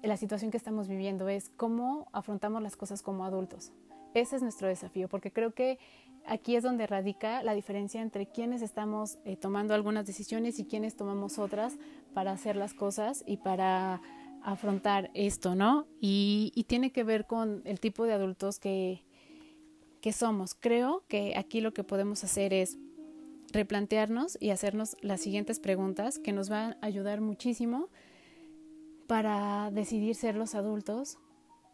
[0.02, 3.74] la situación que estamos viviendo, es cómo afrontamos las cosas como adultos.
[4.16, 5.78] Ese es nuestro desafío, porque creo que
[6.30, 10.96] aquí es donde radica la diferencia entre quienes estamos eh, tomando algunas decisiones y quienes
[10.96, 11.78] tomamos otras
[12.14, 14.02] para hacer las cosas y para
[14.44, 15.88] afrontar esto, ¿no?
[16.00, 19.04] Y, tiene que ver con el tipo de adultos que,
[20.02, 20.54] que somos.
[20.54, 22.78] Creo que aquí lo que podemos hacer es
[23.52, 27.90] replantearnos y hacernos las siguientes preguntas que nos van a ayudar muchísimo
[29.08, 31.18] para decidir ser los adultos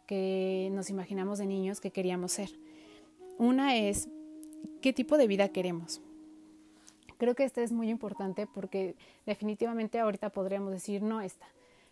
[0.06, 2.58] que nos imaginamos de niños que queríamos ser.
[3.38, 4.08] Una es,
[4.86, 6.00] qué tipo de vida queremos.
[7.18, 8.94] Creo que esta es muy importante porque
[9.26, 11.48] definitivamente ahorita podríamos decir no esta,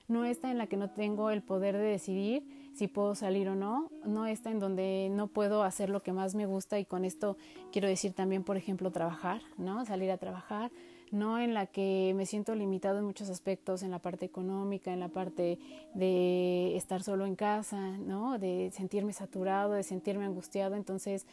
[0.06, 3.56] no esta en la que no tengo el poder de decidir si puedo salir o
[3.56, 7.04] no, no esta en donde no puedo hacer lo que más me gusta y con
[7.04, 7.36] esto
[7.72, 9.84] quiero decir también, por ejemplo, trabajar, ¿no?
[9.84, 10.70] Salir a trabajar,
[11.10, 15.00] no en la que me siento limitado en muchos aspectos, en la parte económica, en
[15.00, 15.58] la parte
[15.94, 18.38] de estar solo en casa, ¿no?
[18.38, 21.26] De sentirme saturado, de sentirme angustiado, entonces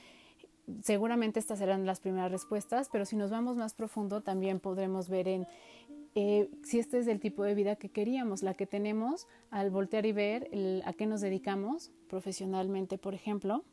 [0.84, 5.28] seguramente estas serán las primeras respuestas, pero si nos vamos más profundo también podremos ver
[5.28, 5.48] en
[6.16, 10.06] eh, si este es el tipo de vida que queríamos, la que tenemos al voltear
[10.06, 10.50] y ver
[10.86, 13.64] a qué nos dedicamos profesionalmente, por ejemplo,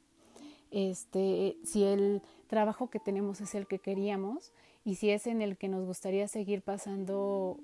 [0.70, 4.52] este, si el trabajo que tenemos es el que queríamos
[4.84, 7.58] y si es en el que nos gustaría seguir pasando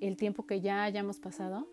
[0.00, 1.66] el tiempo que ya hayamos pasado,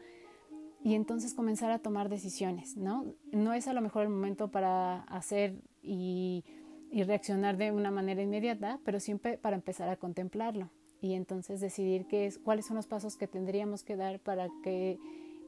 [0.86, 3.06] y entonces comenzar a tomar decisiones, ¿no?
[3.32, 6.44] No es a lo mejor el momento para hacer y
[6.92, 10.70] y reaccionar de una manera inmediata, pero siempre para empezar a contemplarlo
[11.02, 14.98] y entonces decidir qué es, cuáles son los pasos que tendríamos que dar para que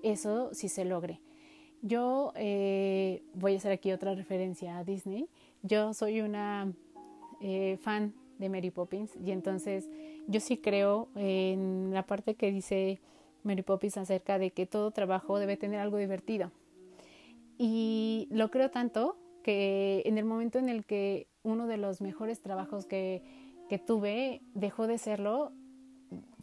[0.04, 1.20] eso sí se logre.
[1.82, 5.28] Yo eh, voy a hacer aquí otra referencia a Disney.
[5.64, 6.72] Yo soy una
[7.42, 9.90] eh, fan de Mary Poppins y entonces
[10.28, 13.00] yo sí creo en la parte que dice
[13.44, 16.52] Mary Poppins acerca de que todo trabajo debe tener algo divertido.
[17.58, 19.18] Y lo creo tanto
[19.48, 23.24] que en el momento en el que uno de los mejores trabajos que,
[23.70, 25.54] que tuve dejó de serlo,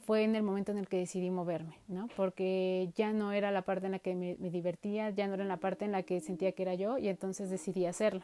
[0.07, 2.09] fue en el momento en el que decidí moverme, ¿no?
[2.17, 5.59] Porque ya no era la parte en la que me, divertía, ya no era la
[5.59, 8.23] parte en la que sentía que era yo y entonces decidí hacerlo.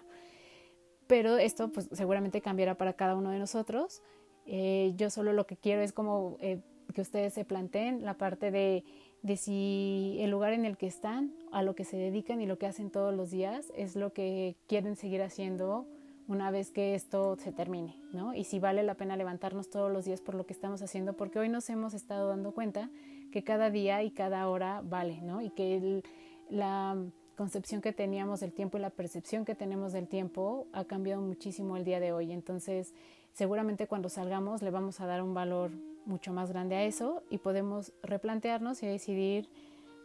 [1.07, 4.01] Pero esto pues seguramente cambiará para cada uno de nosotros.
[4.47, 6.62] Eh, yo solo lo que quiero es como eh,
[6.95, 8.83] que ustedes se planteen la parte de
[9.22, 12.59] de si el lugar en el que están, a lo que se dedican y lo
[12.59, 15.87] que hacen todos los días es lo que quieren seguir haciendo
[16.26, 18.35] una vez que esto se termine, ¿no?
[18.35, 21.40] Y si vale la pena levantarnos todos los días por lo que estamos haciendo, porque
[21.40, 22.88] hoy nos hemos estado dando cuenta
[23.33, 25.40] que cada día y cada hora vale, ¿no?
[25.40, 26.02] Y que
[26.48, 26.96] la
[27.37, 31.76] concepción que teníamos del tiempo y la percepción que tenemos del tiempo ha cambiado muchísimo
[31.76, 32.33] el día de hoy.
[32.33, 32.94] Entonces,
[33.33, 35.72] seguramente cuando salgamos le vamos a dar un valor
[36.06, 39.48] mucho más grande a eso y podemos replantearnos y decidir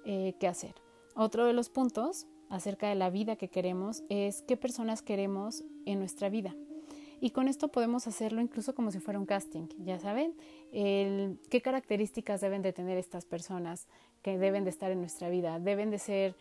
[0.05, 0.75] eh, qué hacer.
[1.15, 5.99] Otro de los puntos acerca de la vida que queremos es qué personas queremos en
[5.99, 6.55] nuestra vida.
[7.21, 10.35] Y con esto podemos hacerlo incluso como si fuera un casting, ya saben,
[10.71, 13.87] qué características deben de tener estas personas
[14.21, 15.59] que deben de estar en nuestra vida.
[15.59, 16.35] Deben de ser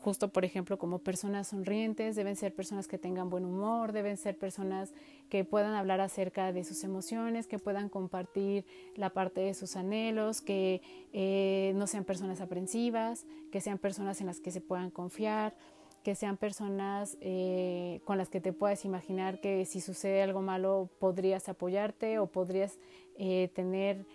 [0.00, 4.38] justo, por ejemplo, como personas sonrientes, deben ser personas que tengan buen humor, deben ser
[4.38, 4.94] personas
[5.28, 10.40] que puedan hablar acerca de sus emociones, que puedan compartir la parte de sus anhelos,
[10.40, 10.82] que
[11.12, 15.56] eh, no sean personas aprensivas, que sean personas en las que se puedan confiar,
[16.04, 20.88] que sean personas eh, con las que te puedas imaginar que si sucede algo malo
[21.00, 22.78] podrías apoyarte o podrías
[23.16, 24.06] eh, tener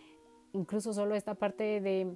[0.54, 2.16] incluso solo esta parte de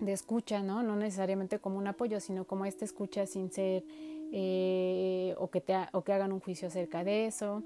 [0.00, 0.82] de escucha, ¿no?
[0.82, 3.84] No necesariamente como un apoyo, sino como esta escucha sin ser
[4.32, 7.62] eh, o, que te o que hagan un juicio acerca de eso.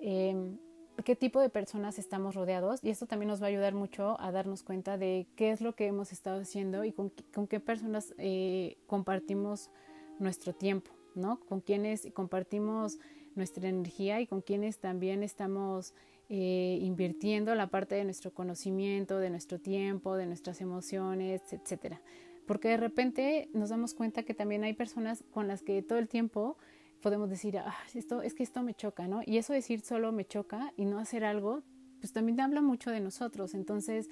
[0.00, 0.58] Em,
[1.04, 4.32] qué tipo de personas estamos rodeados y esto también nos va a ayudar mucho a
[4.32, 7.10] darnos cuenta de qué es lo que hemos estado haciendo y con,
[7.48, 9.70] qué personas eh, compartimos
[10.18, 11.40] nuestro tiempo, ¿no?
[11.40, 12.98] Con quienes compartimos
[13.34, 15.92] nuestra energía y con quienes también estamos
[16.28, 22.00] eh, invirtiendo la parte de nuestro conocimiento, de nuestro tiempo, de nuestras emociones, etcétera.
[22.46, 26.08] Porque de repente nos damos cuenta que también hay personas con las que todo el
[26.08, 26.56] tiempo
[27.00, 29.20] podemos decir, ah, esto, es que esto me choca, ¿no?
[29.24, 31.62] Y eso decir solo me choca y no hacer algo,
[32.00, 33.54] pues también habla mucho de nosotros.
[33.54, 34.08] Entonces,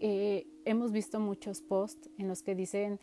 [0.00, 3.00] eh, hemos visto muchos posts en los que dicen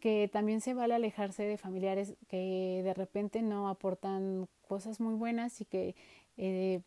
[0.00, 5.60] que también se vale alejarse de familiares que de repente no aportan cosas muy buenas
[5.60, 5.96] y que
[6.36, 6.82] eh,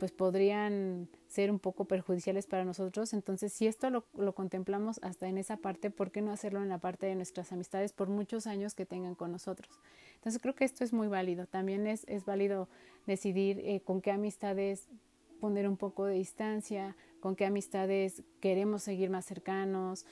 [0.00, 3.12] pues podrían ser un poco perjudiciales para nosotros.
[3.12, 6.70] Entonces, si esto lo, lo, contemplamos hasta en esa parte, ¿por qué no hacerlo en
[6.70, 9.68] la parte de nuestras amistades por muchos años que tengan con nosotros?
[10.14, 11.46] Entonces, creo que esto es muy válido.
[11.46, 12.68] También es, es válido
[13.06, 14.88] decidir eh, con qué amistades
[15.38, 20.06] poner un poco de distancia, con qué amistades queremos seguir más cercanos,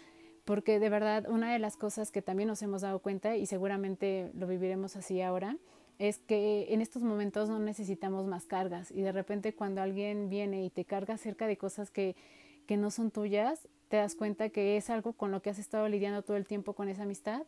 [0.44, 4.30] porque de verdad una de las cosas que también nos hemos dado cuenta y seguramente
[4.34, 5.56] lo viviremos así ahora,
[5.98, 10.64] es que en estos momentos no necesitamos más cargas y de repente cuando alguien viene
[10.64, 12.14] y te carga acerca de cosas que,
[12.66, 15.88] que no son tuyas, te das cuenta que es algo con lo que has estado
[15.88, 17.42] lidiando todo el tiempo con esa amistad,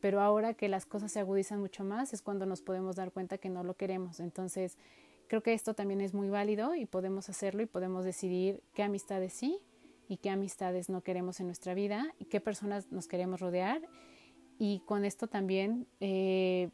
[0.00, 3.38] pero ahora que las cosas se agudizan mucho más es cuando nos podemos dar cuenta
[3.38, 4.20] que no lo queremos.
[4.20, 4.76] Entonces,
[5.28, 9.32] creo que esto también es muy válido y podemos hacerlo y podemos decidir qué amistades
[9.32, 9.58] sí
[10.08, 13.82] y qué amistades no queremos en nuestra vida y qué personas nos queremos rodear.
[14.58, 16.70] Y con esto también eh,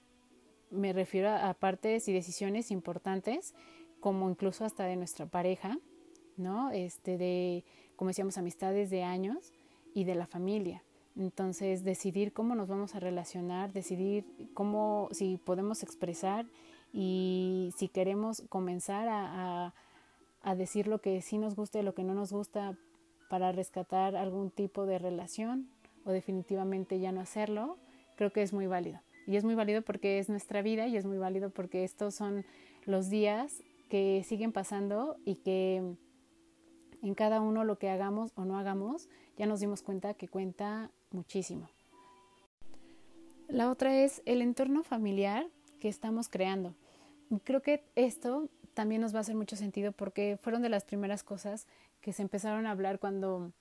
[0.74, 3.54] me refiero a, partes y decisiones importantes,
[4.00, 5.78] como incluso hasta de nuestra pareja,
[6.36, 6.70] ¿no?
[6.70, 7.64] Este, de,
[7.96, 9.52] como decíamos, amistades de años
[9.94, 10.82] y de la familia.
[11.16, 16.46] Entonces, decidir cómo nos vamos a relacionar, decidir cómo, si podemos expresar
[16.92, 19.74] y si queremos comenzar a,
[20.42, 22.76] a, decir lo que sí nos gusta y lo que no nos gusta
[23.30, 25.70] para rescatar algún tipo de relación
[26.04, 27.78] o definitivamente ya no hacerlo,
[28.16, 29.00] creo que es muy válido.
[29.26, 32.44] Y es muy válido porque es nuestra vida y es muy válido porque estos son
[32.86, 35.96] los días que siguen pasando y que
[37.02, 40.90] en cada uno lo que hagamos o no hagamos, ya nos dimos cuenta que cuenta
[41.10, 41.68] muchísimo.
[43.48, 45.46] La otra es el entorno familiar
[45.80, 46.74] que estamos creando.
[47.44, 51.22] Creo que esto también nos va a hacer mucho sentido porque fueron de las primeras
[51.22, 51.66] cosas
[52.00, 53.52] que se empezaron a hablar cuando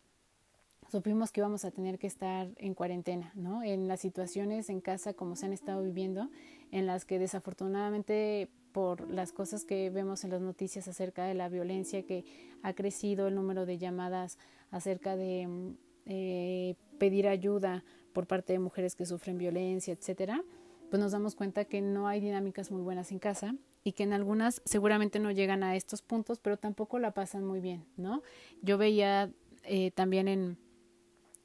[0.93, 3.63] supimos que íbamos a tener que estar en cuarentena, ¿no?
[3.63, 6.29] En las situaciones en casa como se han estado viviendo,
[6.69, 11.49] en las que desafortunadamente por las cosas que vemos en las noticias acerca de la
[11.49, 12.25] violencia que
[12.61, 14.37] ha crecido, el número de llamadas
[14.69, 15.73] acerca de
[16.05, 20.43] eh, pedir ayuda por parte de mujeres que sufren violencia, etcétera,
[20.91, 24.13] pues nos damos cuenta que no hay dinámicas muy buenas en casa y que en
[24.13, 28.21] algunas seguramente no llegan a estos puntos, pero tampoco la pasan muy bien, ¿no?
[28.61, 29.31] Yo veía
[29.63, 30.57] eh, también en,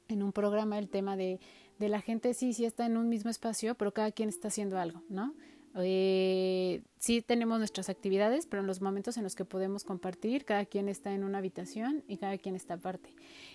[0.09, 1.39] en un programa el tema de,
[1.77, 4.77] de la gente sí, sí está en un mismo espacio, pero cada quien está haciendo
[4.77, 5.33] algo, ¿no?
[5.75, 10.65] Eh, sí tenemos nuestras actividades, pero en los momentos en los que podemos compartir, cada
[10.65, 13.13] quien está en una habitación y cada quien está aparte.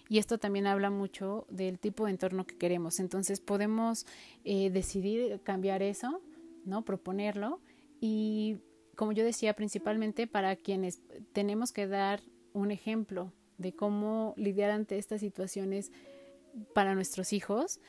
[0.09, 3.01] Y esto también habla mucho del tipo de entorno que queremos.
[3.01, 4.07] Entonces podemos
[4.45, 6.23] eh, decidir cambiar eso,
[6.65, 6.85] ¿no?
[6.85, 7.61] Proponerlo.
[8.01, 8.59] Y
[8.95, 12.21] como yo decía, principalmente para quienes tenemos que dar
[12.53, 15.91] un ejemplo de cómo lidiar ante estas situaciones
[16.75, 17.81] para nuestros hijos,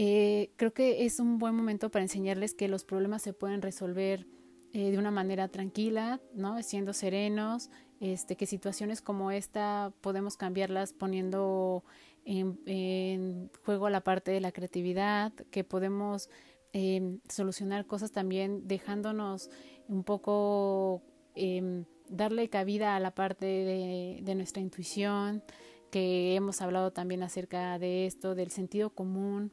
[0.00, 4.26] eh, creo que es un buen momento para enseñarles que los problemas se pueden resolver
[4.72, 6.62] eh, de una manera tranquila, ¿no?
[6.62, 11.82] Siendo serenos, este, que situaciones como esta podemos cambiarlas poniendo
[12.24, 16.30] en, juego la parte de la creatividad, que podemos
[16.72, 19.50] em, solucionar cosas también dejándonos
[19.88, 21.02] un poco
[21.34, 25.42] em, darle cabida a la parte de, de nuestra intuición,
[25.90, 29.52] que hemos hablado también acerca de esto, del sentido común,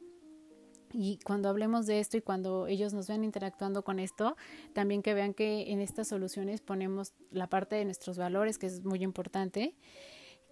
[0.92, 4.36] y cuando hablemos de esto y cuando ellos nos vean interactuando con esto,
[4.72, 8.84] también que vean que en estas soluciones ponemos la parte de nuestros valores, que es
[8.84, 9.74] muy importante,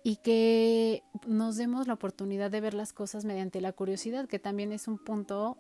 [0.03, 4.73] y que nos demos la oportunidad de ver las cosas mediante la curiosidad, que también
[4.73, 5.57] es un punto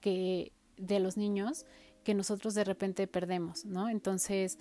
[0.00, 1.66] que de los niños
[2.02, 3.88] que nosotros de repente perdemos, ¿no?
[3.90, 4.58] Entonces,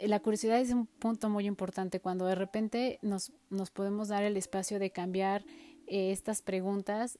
[0.00, 4.36] la curiosidad es un punto muy importante cuando de repente nos, nos podemos dar el
[4.36, 5.44] espacio de cambiar
[5.86, 7.18] eh, estas preguntas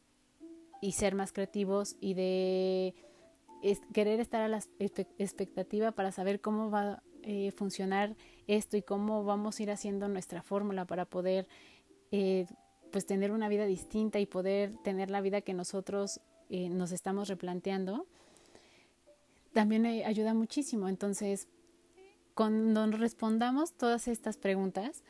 [0.80, 2.94] y ser más creativos y de
[3.92, 4.60] querer estar a la
[5.18, 8.14] expectativa para saber cómo va a eh, funcionar
[8.46, 11.48] esto y cómo vamos a ir haciendo nuestra fórmula para poder
[12.12, 12.46] eh,
[12.92, 18.06] pues tener una vida distinta y poder tener la vida que nosotros nos estamos replanteando
[19.56, 20.86] también ayuda muchísimo.
[20.86, 21.48] Entonces
[22.36, 25.02] cuando respondamos todas estas preguntas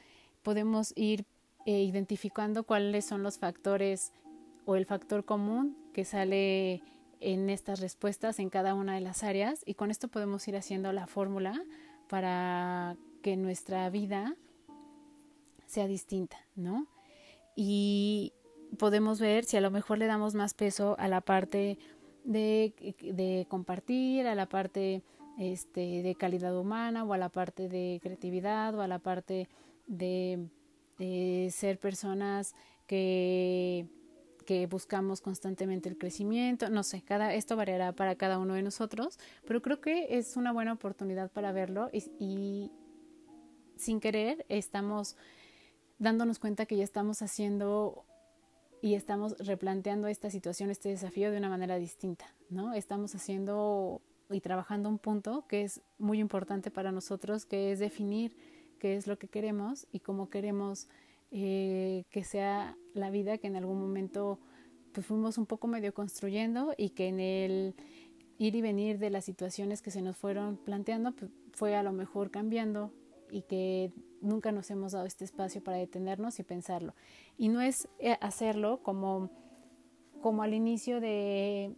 [0.45, 1.27] podemos ir
[1.67, 4.13] identificando cuáles son los factores
[4.65, 6.83] o el factor común que sale
[7.21, 10.93] en estas respuestas en cada una de las áreas y con esto podemos ir haciendo
[10.93, 11.61] la fórmula
[12.09, 14.37] para que nuestra vida
[15.67, 16.87] sea distinta, ¿no?
[17.57, 18.35] Y
[18.79, 21.77] podemos ver si a lo mejor le damos más peso a la parte
[22.23, 25.03] de, de compartir, a la parte
[25.39, 29.49] este, de calidad humana o a la parte de creatividad o a la parte
[29.87, 30.49] de,
[31.51, 32.55] ser personas
[32.87, 33.87] que
[34.47, 39.19] que buscamos constantemente el crecimiento, no sé, cada, esto variará para cada uno de nosotros,
[39.45, 42.71] pero creo que es una buena oportunidad para verlo y, y
[43.77, 45.17] sin querer estamos
[45.99, 48.05] dándonos cuenta que ya estamos haciendo
[48.83, 52.73] y estamos replanteando esta situación, este desafío de una manera distinta, ¿no?
[52.75, 58.37] Estamos haciendo y trabajando un punto que es muy importante para nosotros, que es definir
[58.79, 60.89] qué es lo que queremos y cómo queremos
[61.31, 64.39] eh, que sea la vida que en algún momento
[64.93, 67.75] pues fuimos un poco medio construyendo y que en el
[68.39, 71.93] ir y venir de las situaciones que se nos fueron planteando pues, fue a lo
[71.93, 72.93] mejor cambiando
[73.31, 76.95] y que nunca nos hemos dado este espacio para detenernos y pensarlo.
[77.37, 79.31] Y no es eh, hacerlo como,
[80.21, 81.75] como al inicio de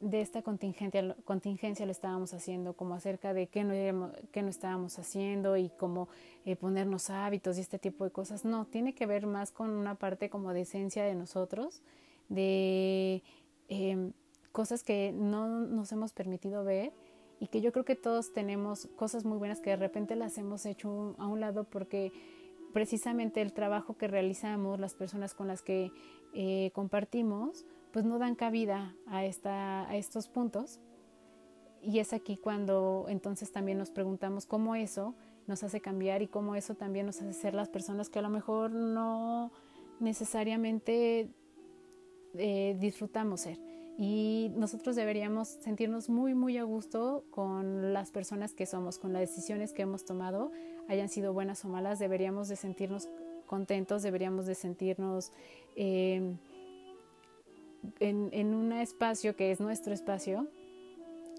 [0.00, 4.98] de esta contingencia, contingencia lo estábamos haciendo, como acerca de qué no, qué no estábamos
[4.98, 6.08] haciendo y cómo
[6.44, 8.44] eh, ponernos hábitos y este tipo de cosas.
[8.44, 11.82] No, tiene que ver más con una parte como de esencia de nosotros,
[12.28, 13.22] de
[13.68, 14.12] em,
[14.52, 16.92] cosas que no nos hemos permitido ver
[17.40, 20.64] y que yo creo que todos tenemos cosas muy buenas que de repente las hemos
[20.66, 22.12] hecho a un lado porque
[22.72, 25.90] precisamente el trabajo que realizamos, las personas con las que
[26.34, 30.80] eh, compartimos, pues no dan cabida a, esta, a estos puntos.
[31.82, 35.14] Y es aquí cuando entonces también nos preguntamos cómo eso
[35.46, 38.28] nos hace cambiar y cómo eso también nos hace ser las personas que a lo
[38.28, 39.50] mejor no
[40.00, 41.30] necesariamente
[42.34, 43.58] eh, disfrutamos ser.
[43.96, 49.22] Y nosotros deberíamos sentirnos muy, muy a gusto con las personas que somos, con las
[49.22, 50.52] decisiones que hemos tomado,
[50.88, 53.08] hayan sido buenas o malas, deberíamos de sentirnos
[53.46, 55.32] contentos, deberíamos de sentirnos...
[55.74, 56.36] Eh,
[58.00, 60.46] en, un espacio que es nuestro espacio,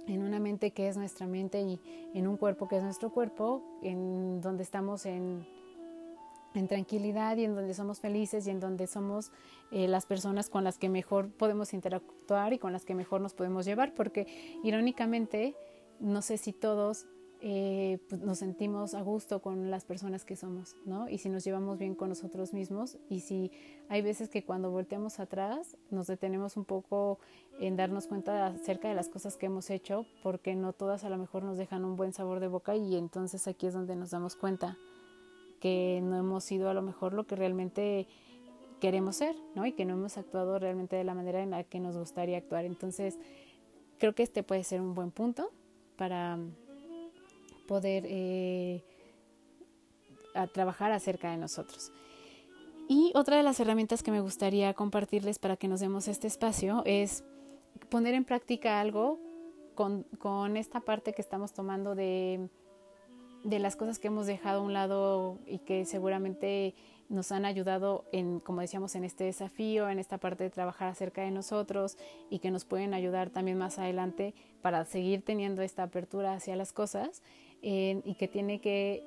[0.08, 1.80] en una mente que es nuestra mente y
[2.14, 5.46] en un cuerpo que es nuestro cuerpo, en donde estamos en,
[6.54, 9.32] en tranquilidad y en donde somos felices y en donde somos
[9.72, 13.34] eh, las personas con las que mejor podemos interactuar y con las que mejor nos
[13.34, 14.28] podemos llevar, porque
[14.64, 15.56] irónicamente,
[16.00, 17.06] no sé si todos
[17.42, 21.08] eh, pues nos sentimos a gusto con las personas que somos, ¿no?
[21.08, 23.52] Y si nos llevamos bien con nosotros mismos y si
[23.88, 27.20] hay veces que cuando volteamos atrás nos detenemos un poco
[27.62, 31.18] en darnos cuenta acerca de las cosas que hemos hecho, porque no todas a lo
[31.18, 34.36] mejor nos dejan un buen sabor de boca y entonces aquí es donde nos damos
[34.36, 34.78] cuenta
[35.62, 38.08] que no hemos sido a lo mejor lo que realmente
[38.82, 39.66] queremos ser, ¿no?
[39.66, 42.66] Y que no hemos actuado realmente de la manera en la que nos gustaría actuar.
[42.66, 43.18] Entonces,
[43.98, 45.52] creo que este puede ser un buen punto
[45.98, 46.38] para
[47.70, 48.84] poder eh,
[50.54, 51.92] trabajar acerca de nosotros.
[52.88, 56.82] Y otra de las herramientas que me gustaría compartirles para que nos demos este espacio
[56.86, 57.24] es
[57.90, 59.20] poner en práctica algo
[59.76, 62.50] con, con esta parte que estamos tomando de,
[63.44, 66.74] de las cosas que hemos dejado a un lado y que seguramente
[67.10, 71.22] nos han ayudado en, como decíamos, en este desafío, en esta parte de trabajar acerca
[71.22, 71.98] de nosotros
[72.32, 76.72] y que nos pueden ayudar también más adelante para seguir teniendo esta apertura hacia las
[76.72, 77.22] cosas
[77.62, 79.04] y que tiene que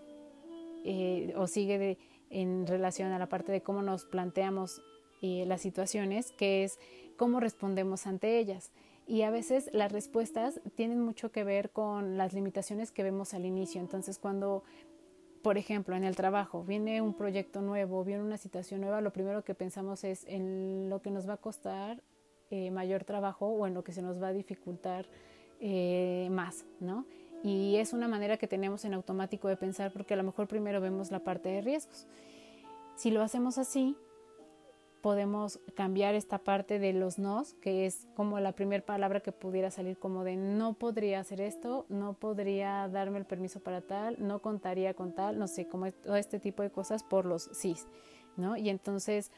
[0.84, 1.98] eh, o sigue
[2.30, 4.82] en relación a la parte de cómo nos planteamos
[5.20, 6.78] eh, las situaciones, que es
[7.16, 8.72] cómo respondemos ante ellas.
[9.06, 13.44] Y a veces las respuestas tienen mucho que ver con las limitaciones que vemos al
[13.44, 13.80] inicio.
[13.80, 14.64] Entonces, cuando
[15.42, 19.42] por ejemplo, en el trabajo, viene un proyecto nuevo, viene una situación nueva, lo primero
[19.42, 22.00] que pensamos es en lo que nos va a costar
[22.50, 25.06] eh, mayor trabajo o en lo que se nos va a dificultar
[25.58, 27.06] eh, más, ¿no?
[27.42, 30.80] Y es una manera que tenemos en automático de pensar porque a lo mejor primero
[30.80, 32.06] vemos la parte de riesgos.
[32.96, 33.96] Si lo hacemos así,
[35.02, 39.70] podemos cambiar esta parte de los nos, que es como la primera palabra que pudiera
[39.70, 44.38] salir como de no podría hacer esto, no podría darme el permiso para tal, no
[44.38, 47.88] contaría con tal, no sé, como todo este tipo de cosas por los sís,
[48.36, 48.56] ¿no?
[48.56, 49.32] Y entonces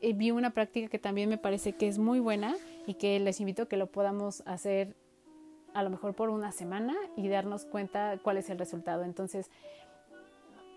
[0.00, 3.38] eh, vi una práctica que también me parece que es muy buena y que les
[3.38, 4.96] invito a que lo podamos hacer
[5.74, 9.04] a lo mejor por una semana y darnos cuenta cuál es el resultado.
[9.04, 9.50] Entonces,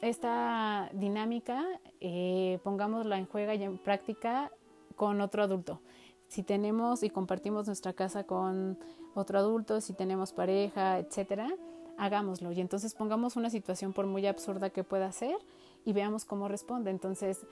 [0.01, 1.65] esta dinámica,
[1.99, 4.51] eh, pongámosla en juega y en práctica
[4.95, 5.81] con otro adulto.
[6.27, 8.77] Si tenemos y compartimos nuestra casa con
[9.13, 11.49] otro adulto, si tenemos pareja, etcétera,
[11.97, 12.51] hagámoslo.
[12.51, 15.37] Y entonces pongamos una situación por muy absurda que pueda ser
[15.85, 16.91] y veamos cómo responde.
[16.91, 17.45] Entonces,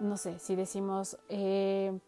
[0.00, 1.98] no sé, si decimos, eh,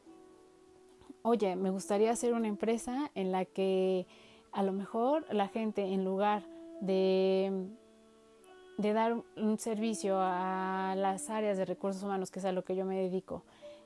[1.23, 4.07] oye, me gustaría hacer una empresa en la que
[4.55, 6.45] a lo mejor la gente en lugar
[6.81, 7.69] de
[8.77, 12.75] de dar un servicio a las áreas de recursos humanos, que es a lo que
[12.75, 13.45] yo me dedico,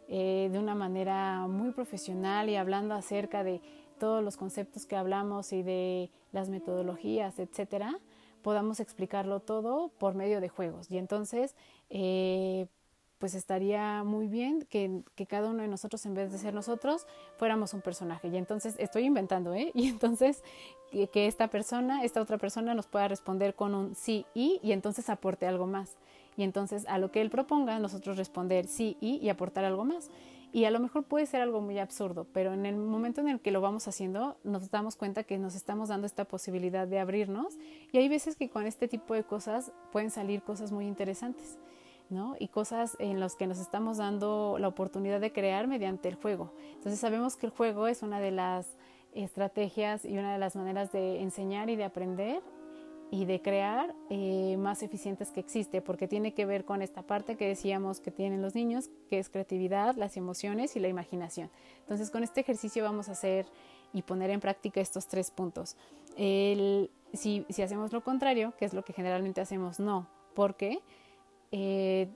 [0.09, 3.61] eh, de una manera muy profesional y hablando acerca de
[3.99, 7.99] todos los conceptos que hablamos y de las metodologías, etcétera,
[8.43, 10.91] podamos explicarlo todo por medio de juegos.
[10.91, 11.55] Y entonces,
[11.91, 12.69] eh,
[13.19, 17.07] pues estaría muy bien que, que, cada uno de nosotros, en vez de ser nosotros,
[17.37, 18.29] fuéramos un personaje.
[18.29, 19.71] Y entonces, estoy inventando, ¿eh?
[19.75, 20.43] Y entonces,
[20.91, 25.09] que, esta persona, esta otra persona nos pueda responder con un sí y, y entonces
[25.11, 25.97] aporte algo más.
[26.37, 30.11] Y entonces, a lo que él proponga, nosotros responder sí y y aportar algo más.
[30.51, 33.41] Y a lo mejor puede ser algo muy absurdo, pero en el momento en el
[33.41, 37.59] que lo vamos haciendo, nos damos cuenta que nos estamos dando esta posibilidad de abrirnos.
[37.93, 41.59] Y hay veces que con este tipo de cosas pueden salir cosas muy interesantes.
[42.11, 42.37] ¿No?
[42.39, 46.53] Y cosas en las que nos estamos dando la oportunidad de crear mediante el juego.
[46.75, 48.77] Entonces sabemos que el juego es una de las
[49.15, 52.43] estrategias y una de las maneras de enseñar y de aprender
[53.11, 57.37] y de crear eh, más eficientes que existe, porque tiene que ver con esta parte
[57.37, 61.51] que decíamos que tienen los niños, que es creatividad, las emociones y la imaginación.
[61.81, 63.47] Entonces con este ejercicio vamos a hacer
[63.95, 65.77] y poner en práctica estos tres puntos.
[66.17, 70.07] El, si, si hacemos lo contrario, que es lo que generalmente hacemos, no.
[70.35, 70.81] ¿Por qué?
[71.53, 72.09] Eh,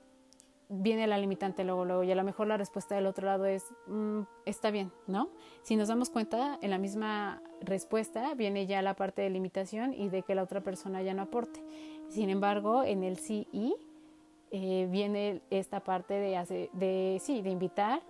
[0.68, 3.64] viene la limitante luego, luego, y a lo mejor la respuesta del otro lado es,
[3.87, 5.28] mm, está bien, ¿no?
[5.62, 10.09] Si nos damos cuenta, en la misma respuesta viene ya la parte de limitación y
[10.09, 11.62] de que la otra persona ya no aporte.
[12.09, 13.74] Sin embargo, en el sí y
[14.51, 18.03] eh, viene esta parte de, de, sí, de invitar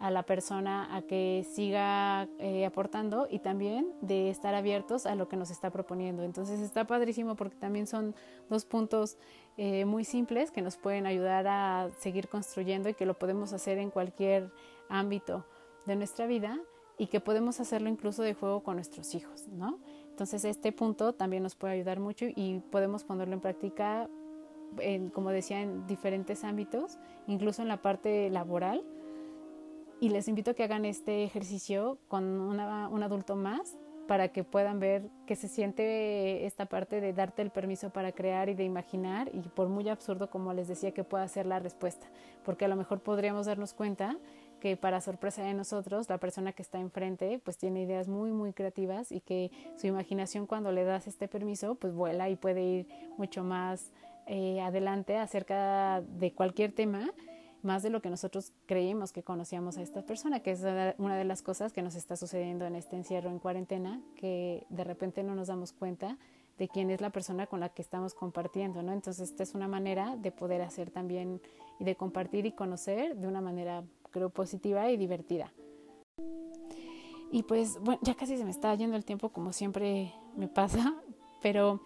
[0.00, 5.28] a la persona a que siga eh, aportando y también de estar abiertos a lo
[5.28, 6.22] que nos está proponiendo.
[6.22, 8.14] Entonces está padrísimo porque también son
[8.48, 9.18] dos puntos
[9.58, 13.76] eh, muy simples que nos pueden ayudar a seguir construyendo y que lo podemos hacer
[13.76, 14.50] en cualquier
[14.88, 15.44] ámbito
[15.84, 16.58] de nuestra vida
[16.96, 19.78] y que podemos hacerlo incluso de juego con nuestros hijos, ¿no?
[20.08, 24.08] Entonces este punto también nos puede ayudar mucho y podemos ponerlo en práctica,
[24.78, 28.82] en, como decía, en diferentes ámbitos, incluso en la parte laboral.
[30.00, 33.76] Y les invito a que hagan este ejercicio con un adulto más
[34.10, 38.48] para que puedan ver que se siente esta parte de darte el permiso para crear
[38.48, 42.08] y de imaginar y por muy absurdo como les decía que pueda ser la respuesta,
[42.44, 44.16] porque a lo mejor podríamos darnos cuenta
[44.58, 48.52] que para sorpresa de nosotros la persona que está enfrente pues tiene ideas muy muy
[48.52, 52.88] creativas y que su imaginación cuando le das este permiso pues vuela y puede ir
[53.16, 53.92] mucho más
[54.26, 57.12] eh, adelante acerca de cualquier tema
[57.62, 60.64] más de lo que nosotros creímos que conocíamos a esta persona, que es
[60.98, 64.84] una de las cosas que nos está sucediendo en este encierro en cuarentena, que de
[64.84, 66.18] repente no nos damos cuenta
[66.58, 68.92] de quién es la persona con la que estamos compartiendo, ¿no?
[68.92, 71.40] Entonces, esta es una manera de poder hacer también
[71.78, 75.52] y de compartir y conocer de una manera, creo, positiva y divertida.
[77.32, 80.94] Y pues, bueno, ya casi se me está yendo el tiempo, como siempre me pasa,
[81.42, 81.80] pero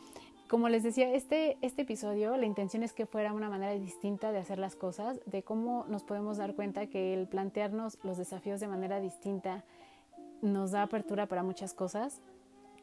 [0.48, 4.38] como les decía, este, este episodio, la intención es que fuera una manera distinta de
[4.38, 8.68] hacer las cosas, de cómo nos podemos dar cuenta que el plantearnos los desafíos de
[8.68, 9.64] manera distinta
[10.42, 12.20] nos da apertura para muchas cosas,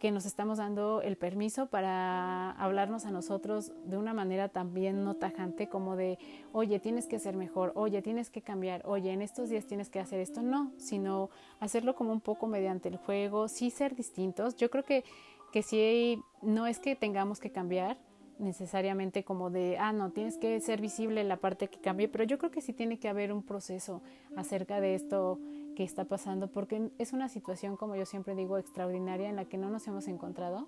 [0.01, 5.13] que nos estamos dando el permiso para hablarnos a nosotros de una manera también no
[5.13, 6.17] tajante como de,
[6.53, 9.99] oye, tienes que ser mejor, oye, tienes que cambiar, oye, en estos días tienes que
[9.99, 14.55] hacer esto, no, sino hacerlo como un poco mediante el juego, sí ser distintos.
[14.55, 15.03] Yo creo que
[15.51, 17.97] que si no es que tengamos que cambiar
[18.39, 22.37] necesariamente como de, ah, no, tienes que ser visible la parte que cambie, pero yo
[22.37, 24.01] creo que sí tiene que haber un proceso
[24.35, 25.39] acerca de esto
[25.75, 29.57] que está pasando, porque es una situación, como yo siempre digo, extraordinaria en la que
[29.57, 30.67] no nos hemos encontrado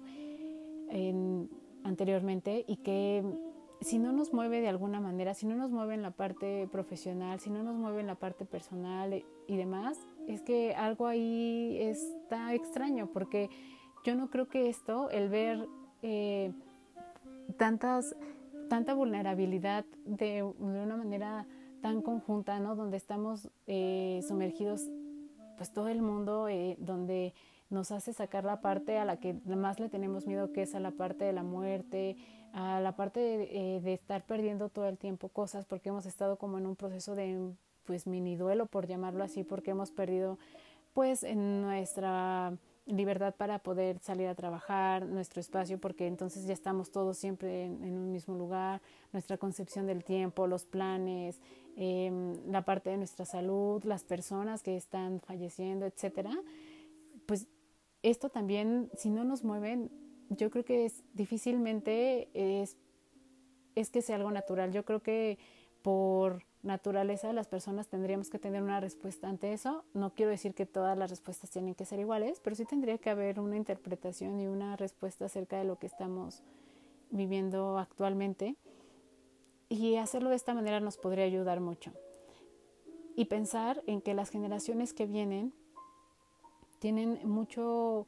[1.83, 3.23] anteriormente y que
[3.81, 7.39] si no nos mueve de alguna manera, si no nos mueve en la parte profesional,
[7.39, 12.53] si no nos mueve en la parte personal y demás, es que algo ahí está
[12.53, 13.49] extraño, porque
[14.03, 15.67] yo no creo que esto, el ver
[16.01, 16.51] eh,
[17.57, 18.15] tantas,
[18.69, 21.47] tanta vulnerabilidad de, una manera
[21.81, 22.75] tan conjunta, ¿no?
[22.75, 24.89] Donde estamos eh, sumergidos,
[25.57, 27.33] pues todo el mundo, eh, donde
[27.69, 30.79] nos hace sacar la parte a la que más le tenemos miedo, que es a
[30.79, 32.17] la parte de la muerte,
[32.53, 36.57] a la parte de, de, estar perdiendo todo el tiempo cosas, porque hemos estado como
[36.57, 37.51] en un proceso de
[37.85, 40.37] pues mini duelo, por llamarlo así, porque hemos perdido
[40.93, 42.53] pues en nuestra
[42.85, 47.97] libertad para poder salir a trabajar, nuestro espacio, porque entonces ya estamos todos siempre en,
[47.97, 48.81] un mismo lugar,
[49.13, 51.39] nuestra concepción del tiempo, los planes,
[51.77, 56.31] em, la parte de nuestra salud, las personas que están falleciendo, etcétera.
[57.25, 57.47] Pues
[58.01, 59.89] esto también, si no nos mueven,
[60.29, 62.75] yo creo que es difícilmente es,
[63.75, 64.71] es que sea algo natural.
[64.73, 65.37] Yo creo que
[65.81, 69.83] por naturaleza las personas tendríamos que tener una respuesta ante eso.
[69.93, 73.09] No quiero decir que todas las respuestas tienen que ser iguales, pero sí tendría que
[73.09, 76.41] haber una interpretación y una respuesta acerca de lo que estamos
[77.11, 78.55] viviendo actualmente.
[79.69, 81.91] Y hacerlo de esta manera nos podría ayudar mucho.
[83.15, 85.53] Y pensar en que las generaciones que vienen
[86.79, 88.07] tienen mucho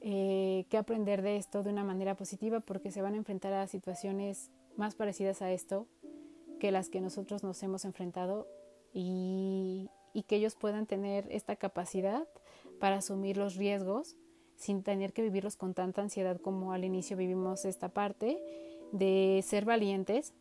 [0.00, 3.66] eh, que aprender de esto de una manera positiva porque se van a enfrentar a
[3.66, 5.86] situaciones más parecidas a esto
[6.66, 8.48] que las que nosotros nos hemos enfrentado
[8.92, 9.88] y,
[10.26, 12.26] que ellos puedan tener esta capacidad
[12.80, 14.16] para asumir los riesgos
[14.56, 18.42] sin tener que vivirlos con tanta ansiedad como al inicio vivimos esta parte,
[18.90, 20.34] de ser valientes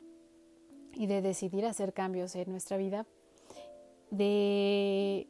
[0.94, 3.06] y de decidir hacer cambios en nuestra vida,
[4.10, 5.28] de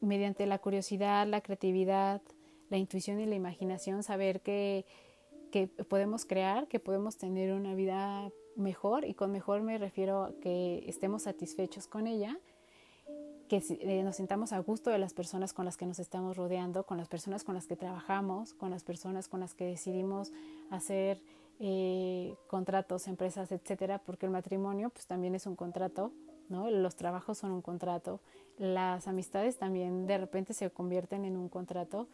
[0.00, 2.22] mediante la curiosidad, la creatividad,
[2.70, 4.86] la intuición y la imaginación, saber que,
[5.52, 8.32] que podemos crear, que podemos tener una vida
[8.64, 12.36] mejor y con mejor me refiero a que estemos satisfechos con ella,
[13.48, 16.84] que eh, nos sintamos a gusto de las personas con las que nos estamos rodeando,
[16.84, 20.32] con las personas con las que trabajamos, con las personas con las que decidimos
[20.70, 21.20] hacer
[21.60, 26.10] eh, contratos, empresas, etcétera, porque el matrimonio pues también es un contrato,
[26.48, 26.68] ¿no?
[26.70, 28.20] Los trabajos son un contrato,
[28.58, 32.08] las amistades también de repente se convierten en un contrato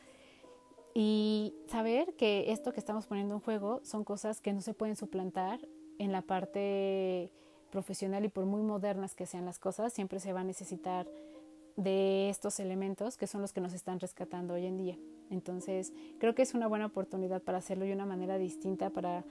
[0.94, 4.96] y saber que esto que estamos poniendo en juego son cosas que no se pueden
[4.96, 5.60] suplantar
[6.00, 7.30] en la parte
[7.70, 11.06] profesional y por muy modernas que sean las cosas, siempre se va a necesitar
[11.76, 14.98] de estos elementos que son los que nos están rescatando hoy en día.
[15.28, 19.24] Entonces, creo que es una buena oportunidad para hacerlo de una manera distinta para,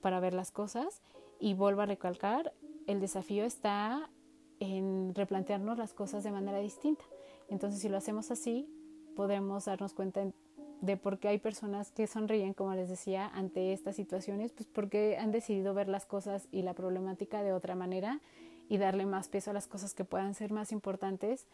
[0.00, 1.02] para ver las cosas.
[1.38, 2.52] Y vuelvo a recalcar,
[2.88, 4.10] el desafío está
[4.58, 7.04] en replantearnos las cosas de manera distinta.
[7.48, 8.68] Entonces, si lo hacemos así,
[9.14, 10.26] podemos darnos cuenta
[10.80, 15.16] de por qué hay personas que sonríen, como les decía, ante estas situaciones, pues porque
[15.18, 18.20] han decidido ver las cosas y la problemática de otra manera
[18.68, 21.46] y darle más peso a las cosas que puedan ser más importantes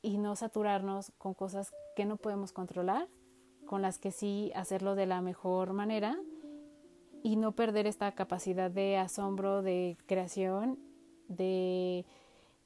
[0.00, 3.08] y no saturarnos con cosas que no podemos controlar,
[3.66, 6.18] con las que sí hacerlo de la mejor manera
[7.22, 10.78] y no perder esta capacidad de asombro, de creación,
[11.28, 12.04] de,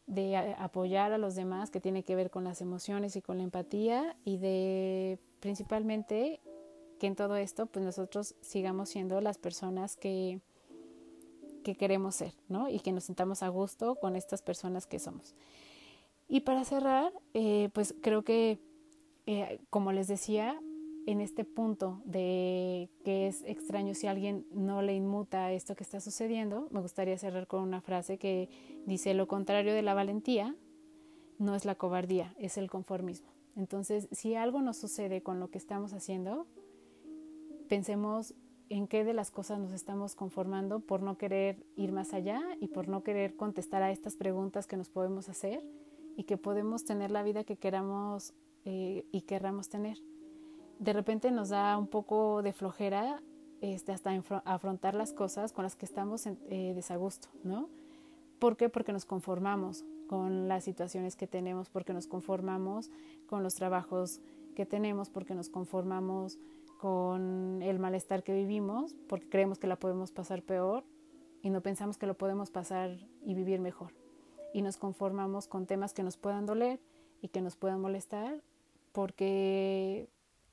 [0.07, 3.45] de apoyar a los demás, que tiene que ver con las emociones y con la
[3.45, 6.41] empatía y de principalmente
[6.99, 10.41] que en todo esto pues nosotros sigamos siendo las personas que,
[11.63, 12.69] que queremos ser, ¿no?
[12.69, 15.35] Y que nos sintamos a gusto con estas personas que somos.
[16.29, 18.59] Y para cerrar, eh, pues creo que,
[19.27, 20.61] eh, como les decía,
[21.07, 26.01] en este punto de que es extraño si alguien no le inmuta esto que está
[26.01, 28.51] sucediendo, me gustaría cerrar con una frase que
[28.85, 30.55] dice, lo contrario de la valentía
[31.39, 33.38] no es la cobardía, es el conformismo.
[33.59, 36.47] Entonces, si algo nos sucede con lo que estamos haciendo,
[37.69, 38.35] pensemos
[38.69, 42.69] en qué de las cosas nos estamos conformando por no querer ir más allá y
[42.69, 45.67] por no querer contestar a estas preguntas que nos podemos hacer
[46.17, 48.33] y que podemos tener la vida que queramos
[48.65, 49.99] eh, y querramos tener.
[50.79, 53.21] De repente nos da un poco de flojera
[53.61, 54.13] este, hasta
[54.45, 57.69] afrontar las cosas con las que estamos en, eh, desagusto, ¿no?
[58.39, 58.69] ¿Por qué?
[58.69, 62.91] Porque nos conformamos, con las situaciones que tenemos, porque nos conformamos
[63.27, 64.21] con los trabajos
[64.57, 66.39] que tenemos, porque nos conformamos
[66.79, 70.85] con el malestar que vivimos, porque creemos que la podemos pasar peor
[71.43, 73.93] y no pensamos que lo podemos pasar y vivir mejor.
[74.53, 76.81] Y nos conformamos con temas que nos puedan doler
[77.21, 78.43] y que nos puedan molestar,
[78.93, 80.09] porque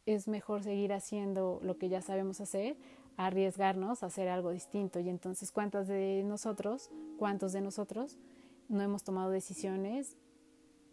[0.05, 2.77] es mejor seguir haciendo lo que ya sabemos hacer,
[3.17, 4.99] arriesgarnos a hacer algo distinto.
[4.99, 8.17] Y entonces, ¿cuántos de nosotros, cuántos de nosotros
[8.69, 10.17] no hemos tomado decisiones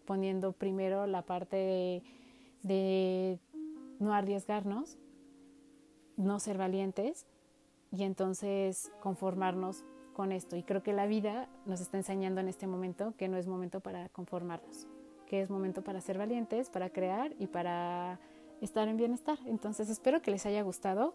[0.05, 2.03] poniendo primero la parte
[2.62, 3.39] de,
[3.99, 4.99] no arriesgarnos,
[6.16, 7.27] no ser valientes
[7.91, 10.57] y entonces conformarnos con esto.
[10.57, 13.81] Y creo que la vida nos está enseñando en este momento que no es momento
[13.81, 14.87] para conformarnos,
[15.27, 18.18] que es momento para ser valientes, para crear y para
[18.61, 19.39] estar en bienestar.
[19.47, 21.14] Entonces espero que les haya gustado.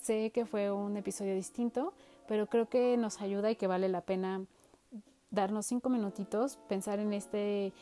[0.00, 1.92] Sé que fue un episodio distinto,
[2.26, 4.44] pero creo que nos ayuda y que vale la pena
[5.32, 7.72] darnos cinco minutitos, pensar en este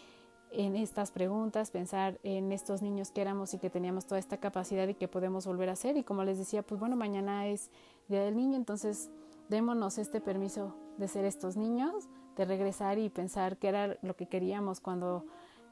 [0.53, 4.88] en estas preguntas, pensar en estos niños que éramos y que teníamos toda esta capacidad
[4.88, 5.96] y que podemos volver a hacer.
[5.96, 7.70] Y como les decía, pues bueno, mañana es
[8.09, 9.11] Día del Niño, entonces
[9.48, 14.26] démonos este permiso de ser estos niños, de regresar y pensar qué era lo que
[14.26, 15.24] queríamos cuando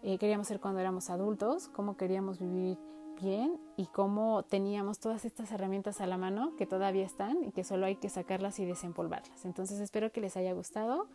[0.02, 2.78] eh, queríamos ser cuando éramos adultos, cómo queríamos vivir
[3.20, 7.64] bien y cómo teníamos todas estas herramientas a la mano que todavía están y que
[7.64, 9.44] solo hay que sacarlas y desempolvarlas.
[9.44, 11.08] Entonces espero que les haya gustado,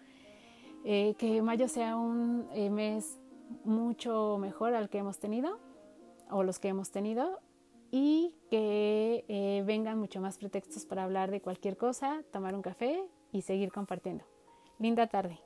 [0.83, 3.19] eh, que mayo sea un eh, mes
[3.63, 5.59] mucho mejor al que hemos tenido
[6.29, 7.39] o los que hemos tenido
[7.91, 13.03] y que eh, vengan mucho más pretextos para hablar de cualquier cosa, tomar un café
[13.31, 14.25] y seguir compartiendo.
[14.79, 15.39] Linda tarde.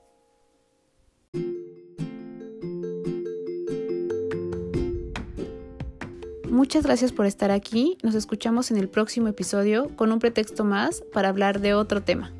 [6.50, 7.98] Muchas gracias por estar aquí.
[8.02, 12.32] Nos escuchamos en el próximo episodio con un pretexto más para hablar de otro tema.